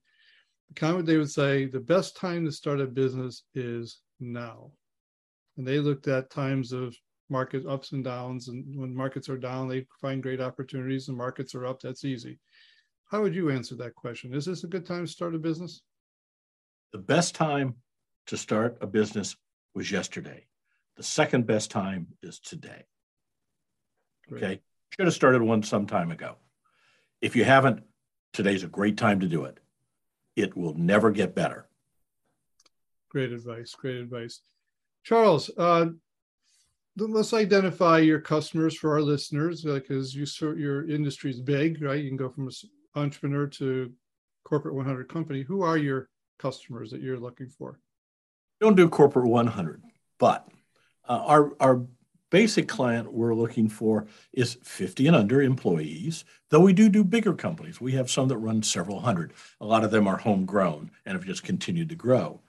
the 0.69 0.73
comment 0.75 1.05
they 1.05 1.17
would 1.17 1.31
say 1.31 1.65
the 1.65 1.79
best 1.79 2.17
time 2.17 2.45
to 2.45 2.51
start 2.51 2.81
a 2.81 2.85
business 2.85 3.43
is 3.53 3.99
now. 4.19 4.71
And 5.57 5.65
they 5.65 5.79
looked 5.79 6.07
at 6.07 6.29
times 6.29 6.73
of 6.73 6.95
market 7.29 7.65
ups 7.65 7.93
and 7.93 8.03
downs, 8.03 8.49
and 8.49 8.77
when 8.77 8.93
markets 8.93 9.29
are 9.29 9.37
down, 9.37 9.69
they 9.69 9.85
find 10.01 10.21
great 10.21 10.41
opportunities. 10.41 11.07
And 11.07 11.17
markets 11.17 11.55
are 11.55 11.65
up, 11.65 11.79
that's 11.81 12.03
easy. 12.03 12.39
How 13.11 13.21
would 13.21 13.35
you 13.35 13.49
answer 13.49 13.75
that 13.75 13.95
question? 13.95 14.33
Is 14.33 14.45
this 14.45 14.63
a 14.63 14.67
good 14.67 14.85
time 14.85 15.05
to 15.05 15.11
start 15.11 15.35
a 15.35 15.39
business? 15.39 15.81
The 16.91 16.97
best 16.97 17.35
time 17.35 17.75
to 18.27 18.37
start 18.37 18.77
a 18.81 18.87
business 18.87 19.35
was 19.73 19.91
yesterday. 19.91 20.45
The 20.97 21.03
second 21.03 21.45
best 21.45 21.69
time 21.69 22.07
is 22.23 22.39
today. 22.39 22.85
Okay. 24.31 24.61
Should 24.95 25.05
have 25.05 25.13
started 25.13 25.41
one 25.41 25.61
some 25.61 25.85
time 25.85 26.11
ago. 26.11 26.37
If 27.21 27.35
you 27.35 27.43
haven't, 27.43 27.83
today's 28.33 28.63
a 28.63 28.67
great 28.67 28.97
time 28.97 29.19
to 29.19 29.27
do 29.27 29.45
it. 29.45 29.59
It 30.35 30.55
will 30.55 30.73
never 30.73 31.11
get 31.11 31.35
better. 31.35 31.67
Great 33.09 33.31
advice. 33.31 33.75
Great 33.75 33.97
advice. 33.97 34.41
Charles, 35.03 35.51
uh, 35.57 35.87
let's 36.97 37.33
identify 37.33 37.99
your 37.99 38.19
customers 38.19 38.75
for 38.75 38.93
our 38.93 39.01
listeners 39.01 39.61
because 39.61 40.15
you 40.15 40.25
your 40.55 40.89
industry 40.89 41.29
is 41.29 41.41
big, 41.41 41.81
right? 41.81 42.01
You 42.01 42.09
can 42.09 42.17
go 42.17 42.29
from 42.29 42.47
an 42.47 42.53
entrepreneur 42.95 43.47
to 43.47 43.91
corporate 44.43 44.75
100 44.75 45.09
company. 45.09 45.41
Who 45.41 45.61
are 45.61 45.77
your 45.77 46.09
customers 46.39 46.91
that 46.91 47.01
you're 47.01 47.19
looking 47.19 47.49
for? 47.49 47.79
Don't 48.61 48.75
do 48.75 48.87
corporate 48.87 49.27
100, 49.27 49.83
but 50.17 50.47
uh, 51.07 51.23
our 51.25 51.51
our 51.59 51.85
basic 52.31 52.67
client 52.67 53.13
we're 53.13 53.35
looking 53.35 53.69
for 53.69 54.07
is 54.33 54.57
50 54.63 55.07
and 55.07 55.15
under 55.15 55.41
employees. 55.41 56.25
Though 56.49 56.61
we 56.61 56.73
do 56.73 56.89
do 56.89 57.03
bigger 57.03 57.33
companies, 57.33 57.79
we 57.79 57.93
have 57.93 58.09
some 58.09 58.27
that 58.29 58.37
run 58.37 58.63
several 58.63 59.01
hundred. 59.01 59.33
A 59.61 59.65
lot 59.65 59.83
of 59.83 59.91
them 59.91 60.07
are 60.07 60.17
homegrown 60.17 60.91
and 61.05 61.15
have 61.15 61.25
just 61.25 61.43
continued 61.43 61.89
to 61.89 61.95
grow. 61.95 62.41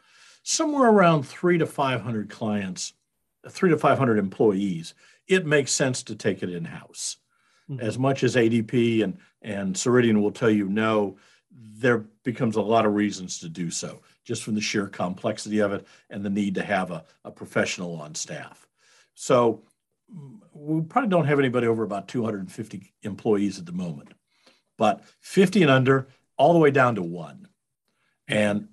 Somewhere 0.42 0.88
around 0.88 1.24
three 1.24 1.58
to 1.58 1.66
500 1.66 2.30
clients 2.30 2.94
three 3.50 3.70
to 3.70 3.78
500 3.78 4.18
employees, 4.18 4.94
it 5.28 5.46
makes 5.46 5.72
sense 5.72 6.02
to 6.04 6.14
take 6.14 6.42
it 6.42 6.50
in 6.50 6.64
house. 6.64 7.16
Mm-hmm. 7.70 7.84
As 7.84 7.98
much 7.98 8.22
as 8.22 8.36
ADP 8.36 9.02
and, 9.02 9.18
and 9.42 9.74
Ceridian 9.74 10.20
will 10.20 10.30
tell 10.30 10.50
you 10.50 10.68
no, 10.68 11.16
there 11.50 11.98
becomes 12.22 12.56
a 12.56 12.62
lot 12.62 12.86
of 12.86 12.94
reasons 12.94 13.38
to 13.40 13.48
do 13.48 13.70
so, 13.70 14.02
just 14.24 14.42
from 14.42 14.54
the 14.54 14.60
sheer 14.60 14.86
complexity 14.86 15.58
of 15.60 15.72
it 15.72 15.86
and 16.10 16.24
the 16.24 16.30
need 16.30 16.54
to 16.56 16.62
have 16.62 16.90
a, 16.90 17.04
a 17.24 17.30
professional 17.30 17.96
on 17.96 18.14
staff. 18.14 18.66
So 19.14 19.62
we 20.52 20.82
probably 20.82 21.10
don't 21.10 21.26
have 21.26 21.38
anybody 21.38 21.66
over 21.66 21.82
about 21.82 22.08
250 22.08 22.92
employees 23.02 23.58
at 23.58 23.66
the 23.66 23.72
moment, 23.72 24.14
but 24.78 25.02
50 25.20 25.62
and 25.62 25.70
under, 25.70 26.08
all 26.36 26.52
the 26.52 26.58
way 26.58 26.70
down 26.70 26.94
to 26.96 27.02
one. 27.02 27.48
And 28.28 28.68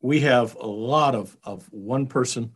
we 0.00 0.20
have 0.20 0.54
a 0.54 0.66
lot 0.66 1.14
of, 1.14 1.36
of 1.42 1.66
one 1.72 2.06
person 2.06 2.52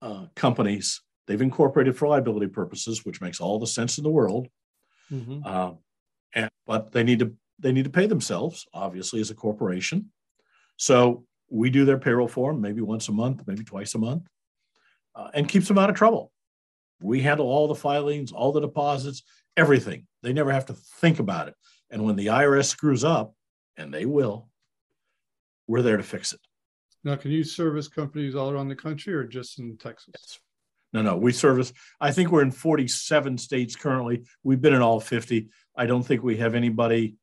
uh, 0.00 0.26
companies 0.34 1.00
They've 1.26 1.42
incorporated 1.42 1.96
for 1.96 2.08
liability 2.08 2.46
purposes, 2.46 3.04
which 3.04 3.20
makes 3.20 3.40
all 3.40 3.58
the 3.58 3.66
sense 3.66 3.98
in 3.98 4.04
the 4.04 4.10
world. 4.10 4.48
Mm-hmm. 5.12 5.40
Uh, 5.44 5.72
and, 6.34 6.50
but 6.66 6.92
they 6.92 7.02
need 7.02 7.20
to 7.20 7.34
they 7.58 7.72
need 7.72 7.84
to 7.84 7.90
pay 7.90 8.06
themselves, 8.06 8.66
obviously, 8.74 9.20
as 9.20 9.30
a 9.30 9.34
corporation. 9.34 10.10
So 10.76 11.24
we 11.48 11.70
do 11.70 11.84
their 11.84 11.98
payroll 11.98 12.28
for 12.28 12.52
them 12.52 12.60
maybe 12.60 12.82
once 12.82 13.08
a 13.08 13.12
month, 13.12 13.42
maybe 13.46 13.64
twice 13.64 13.94
a 13.94 13.98
month, 13.98 14.26
uh, 15.14 15.28
and 15.32 15.48
keeps 15.48 15.68
them 15.68 15.78
out 15.78 15.88
of 15.88 15.96
trouble. 15.96 16.32
We 17.00 17.22
handle 17.22 17.46
all 17.46 17.68
the 17.68 17.74
filings, 17.74 18.32
all 18.32 18.52
the 18.52 18.60
deposits, 18.60 19.22
everything. 19.56 20.06
They 20.22 20.32
never 20.32 20.52
have 20.52 20.66
to 20.66 20.74
think 20.74 21.18
about 21.18 21.48
it. 21.48 21.54
And 21.90 22.04
when 22.04 22.16
the 22.16 22.26
IRS 22.26 22.66
screws 22.66 23.04
up, 23.04 23.34
and 23.76 23.92
they 23.92 24.06
will, 24.06 24.48
we're 25.66 25.82
there 25.82 25.96
to 25.96 26.02
fix 26.02 26.32
it. 26.32 26.40
Now, 27.04 27.16
can 27.16 27.30
you 27.30 27.44
service 27.44 27.88
companies 27.88 28.34
all 28.34 28.50
around 28.50 28.68
the 28.68 28.76
country 28.76 29.14
or 29.14 29.24
just 29.24 29.58
in 29.58 29.76
Texas? 29.76 30.14
Yes. 30.14 30.38
No, 30.96 31.02
no, 31.02 31.16
we 31.18 31.30
service, 31.30 31.74
I 32.00 32.10
think 32.10 32.32
we're 32.32 32.40
in 32.40 32.50
47 32.50 33.36
states 33.36 33.76
currently. 33.76 34.24
We've 34.42 34.62
been 34.62 34.72
in 34.72 34.80
all 34.80 34.98
50. 34.98 35.50
I 35.76 35.84
don't 35.84 36.02
think 36.02 36.22
we 36.22 36.38
have 36.38 36.54
anybody 36.54 37.16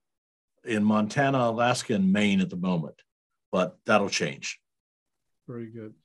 in 0.64 0.84
Montana, 0.84 1.40
Alaska, 1.50 1.96
and 1.96 2.14
Maine 2.14 2.40
at 2.40 2.52
the 2.52 2.56
moment, 2.56 3.02
but 3.52 3.80
that'll 3.88 4.12
change. 4.12 4.60
Very 5.48 5.72
good. 5.72 5.96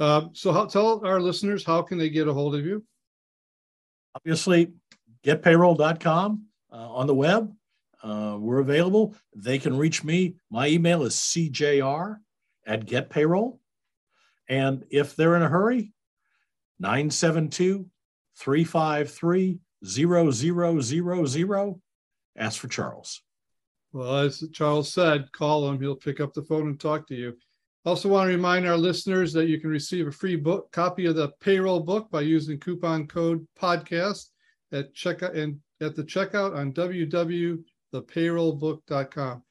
Uh, 0.00 0.22
so, 0.32 0.52
how, 0.52 0.66
tell 0.66 1.06
our 1.06 1.20
listeners 1.20 1.64
how 1.64 1.80
can 1.80 1.96
they 1.96 2.10
get 2.10 2.26
a 2.26 2.32
hold 2.32 2.56
of 2.56 2.66
you? 2.66 2.84
Obviously, 4.16 4.72
getpayroll.com 5.24 6.42
uh, 6.72 6.74
on 6.74 7.06
the 7.06 7.14
web. 7.14 7.54
Uh, 8.02 8.36
we're 8.40 8.58
available. 8.58 9.14
They 9.32 9.60
can 9.60 9.76
reach 9.76 10.02
me. 10.02 10.34
My 10.50 10.66
email 10.66 11.04
is 11.04 11.14
cjr 11.14 12.16
at 12.66 12.84
getpayroll. 12.84 13.60
And 14.48 14.84
if 14.90 15.14
they're 15.14 15.36
in 15.36 15.42
a 15.42 15.48
hurry, 15.48 15.92
972 16.78 17.86
353 18.38 19.58
0000. 19.84 21.82
Ask 22.38 22.60
for 22.60 22.68
Charles. 22.68 23.22
Well, 23.92 24.18
as 24.18 24.44
Charles 24.52 24.92
said, 24.92 25.32
call 25.32 25.68
him. 25.68 25.80
He'll 25.80 25.96
pick 25.96 26.20
up 26.20 26.34
the 26.34 26.42
phone 26.42 26.68
and 26.68 26.78
talk 26.78 27.08
to 27.08 27.14
you. 27.14 27.36
Also, 27.86 28.08
want 28.08 28.28
to 28.28 28.34
remind 28.34 28.66
our 28.66 28.76
listeners 28.76 29.32
that 29.32 29.46
you 29.46 29.58
can 29.60 29.70
receive 29.70 30.08
a 30.08 30.12
free 30.12 30.36
book 30.36 30.70
copy 30.72 31.06
of 31.06 31.16
the 31.16 31.30
payroll 31.40 31.80
book 31.80 32.10
by 32.10 32.20
using 32.20 32.58
coupon 32.58 33.06
code 33.06 33.46
podcast 33.58 34.26
at 34.72 34.94
checkout 34.94 35.34
and 35.36 35.58
at 35.80 35.94
the 35.94 36.02
checkout 36.02 36.56
on 36.56 36.72
www.thepayrollbook.com. 36.72 39.42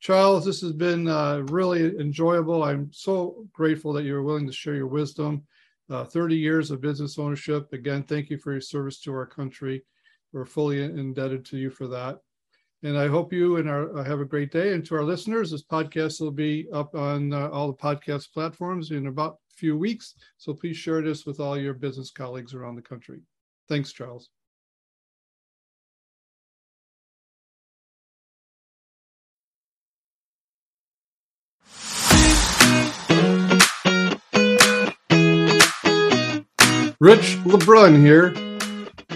Charles, 0.00 0.44
this 0.44 0.60
has 0.60 0.72
been 0.72 1.08
uh, 1.08 1.38
really 1.48 1.98
enjoyable. 1.98 2.64
I'm 2.64 2.90
so 2.92 3.46
grateful 3.52 3.94
that 3.94 4.04
you 4.04 4.12
were 4.14 4.22
willing 4.22 4.46
to 4.46 4.52
share 4.52 4.74
your 4.74 4.88
wisdom 4.88 5.46
uh, 5.90 6.04
30 6.04 6.36
years 6.36 6.70
of 6.70 6.80
business 6.80 7.18
ownership. 7.18 7.72
Again, 7.72 8.02
thank 8.02 8.30
you 8.30 8.38
for 8.38 8.52
your 8.52 8.60
service 8.60 9.00
to 9.00 9.12
our 9.12 9.26
country. 9.26 9.84
We're 10.32 10.44
fully 10.44 10.82
indebted 10.82 11.44
to 11.46 11.58
you 11.58 11.70
for 11.70 11.86
that. 11.88 12.18
And 12.82 12.96
I 12.96 13.08
hope 13.08 13.32
you 13.32 13.56
and 13.56 13.68
our 13.68 13.98
uh, 13.98 14.04
have 14.04 14.20
a 14.20 14.24
great 14.24 14.52
day. 14.52 14.74
And 14.74 14.84
to 14.86 14.96
our 14.96 15.04
listeners, 15.04 15.50
this 15.50 15.64
podcast 15.64 16.20
will 16.20 16.30
be 16.30 16.66
up 16.72 16.94
on 16.94 17.32
uh, 17.32 17.48
all 17.48 17.68
the 17.68 17.78
podcast 17.78 18.32
platforms 18.32 18.90
in 18.90 19.06
about 19.06 19.38
a 19.50 19.54
few 19.54 19.76
weeks. 19.76 20.14
So 20.36 20.52
please 20.52 20.76
share 20.76 21.02
this 21.02 21.24
with 21.24 21.40
all 21.40 21.58
your 21.58 21.74
business 21.74 22.10
colleagues 22.10 22.54
around 22.54 22.76
the 22.76 22.82
country. 22.82 23.20
Thanks, 23.68 23.92
Charles. 23.92 24.30
Rich 36.98 37.36
LeBrun 37.44 38.00
here. 38.00 38.34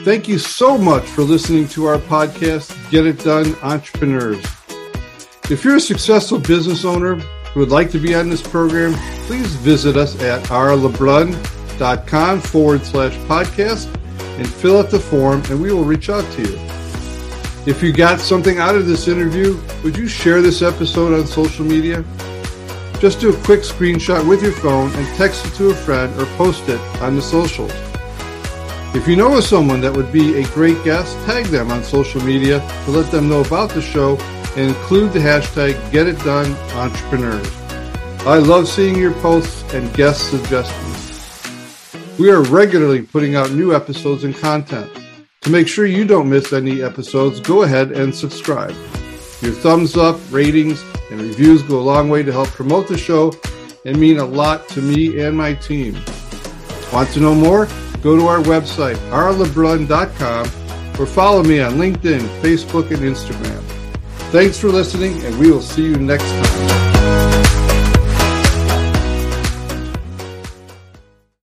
Thank 0.04 0.28
you 0.28 0.38
so 0.38 0.76
much 0.76 1.04
for 1.04 1.22
listening 1.22 1.66
to 1.68 1.86
our 1.86 1.96
podcast, 1.96 2.76
Get 2.90 3.06
It 3.06 3.24
Done 3.24 3.54
Entrepreneurs. 3.62 4.44
If 5.50 5.64
you're 5.64 5.76
a 5.76 5.80
successful 5.80 6.38
business 6.38 6.84
owner 6.84 7.14
who 7.14 7.60
would 7.60 7.70
like 7.70 7.90
to 7.92 7.98
be 7.98 8.14
on 8.14 8.28
this 8.28 8.42
program, 8.42 8.92
please 9.26 9.46
visit 9.56 9.96
us 9.96 10.20
at 10.20 10.42
rlebrun.com 10.44 12.40
forward 12.40 12.84
slash 12.84 13.14
podcast 13.26 13.86
and 14.38 14.46
fill 14.46 14.78
out 14.78 14.90
the 14.90 15.00
form 15.00 15.42
and 15.48 15.60
we 15.60 15.72
will 15.72 15.84
reach 15.84 16.10
out 16.10 16.30
to 16.32 16.42
you. 16.42 16.58
If 17.66 17.82
you 17.82 17.92
got 17.92 18.20
something 18.20 18.58
out 18.58 18.74
of 18.74 18.86
this 18.86 19.08
interview, 19.08 19.58
would 19.82 19.96
you 19.96 20.06
share 20.06 20.42
this 20.42 20.60
episode 20.60 21.18
on 21.18 21.26
social 21.26 21.64
media? 21.64 22.04
Just 23.00 23.18
do 23.18 23.30
a 23.30 23.44
quick 23.44 23.60
screenshot 23.60 24.28
with 24.28 24.42
your 24.42 24.52
phone 24.52 24.92
and 24.92 25.16
text 25.16 25.46
it 25.46 25.54
to 25.54 25.70
a 25.70 25.74
friend 25.74 26.14
or 26.20 26.26
post 26.36 26.68
it 26.68 26.78
on 27.00 27.16
the 27.16 27.22
socials. 27.22 27.72
If 28.94 29.08
you 29.08 29.16
know 29.16 29.38
of 29.38 29.44
someone 29.44 29.80
that 29.80 29.96
would 29.96 30.12
be 30.12 30.36
a 30.36 30.46
great 30.48 30.84
guest, 30.84 31.16
tag 31.24 31.46
them 31.46 31.70
on 31.70 31.82
social 31.82 32.22
media 32.22 32.60
to 32.84 32.90
let 32.90 33.10
them 33.10 33.30
know 33.30 33.40
about 33.40 33.70
the 33.70 33.80
show 33.80 34.18
and 34.54 34.68
include 34.68 35.14
the 35.14 35.18
hashtag 35.18 35.80
GetItDoneEntrepreneurs. 35.90 38.26
I 38.26 38.36
love 38.36 38.68
seeing 38.68 38.98
your 38.98 39.14
posts 39.14 39.62
and 39.72 39.90
guest 39.94 40.28
suggestions. 40.28 41.48
We 42.18 42.30
are 42.30 42.42
regularly 42.42 43.00
putting 43.00 43.34
out 43.34 43.50
new 43.50 43.74
episodes 43.74 44.24
and 44.24 44.36
content. 44.36 44.92
To 45.40 45.50
make 45.50 45.68
sure 45.68 45.86
you 45.86 46.04
don't 46.04 46.28
miss 46.28 46.52
any 46.52 46.82
episodes, 46.82 47.40
go 47.40 47.62
ahead 47.62 47.92
and 47.92 48.14
subscribe. 48.14 48.76
Your 49.40 49.52
thumbs 49.52 49.96
up, 49.96 50.20
ratings, 50.30 50.84
and 51.10 51.20
reviews 51.20 51.62
go 51.62 51.78
a 51.78 51.82
long 51.82 52.08
way 52.08 52.22
to 52.22 52.32
help 52.32 52.48
promote 52.48 52.88
the 52.88 52.98
show 52.98 53.32
and 53.84 53.98
mean 53.98 54.18
a 54.18 54.24
lot 54.24 54.68
to 54.70 54.82
me 54.82 55.20
and 55.20 55.36
my 55.36 55.54
team. 55.54 55.94
Want 56.92 57.10
to 57.10 57.20
know 57.20 57.34
more? 57.34 57.66
Go 58.02 58.16
to 58.16 58.26
our 58.26 58.40
website, 58.40 58.96
rlebrun.com, 59.10 60.46
or 61.00 61.06
follow 61.06 61.42
me 61.42 61.60
on 61.60 61.74
LinkedIn, 61.74 62.20
Facebook, 62.40 62.90
and 62.90 63.02
Instagram. 63.02 63.62
Thanks 64.30 64.58
for 64.58 64.68
listening, 64.68 65.22
and 65.24 65.38
we 65.38 65.50
will 65.50 65.62
see 65.62 65.82
you 65.82 65.96
next 65.96 66.24
time. 66.24 67.59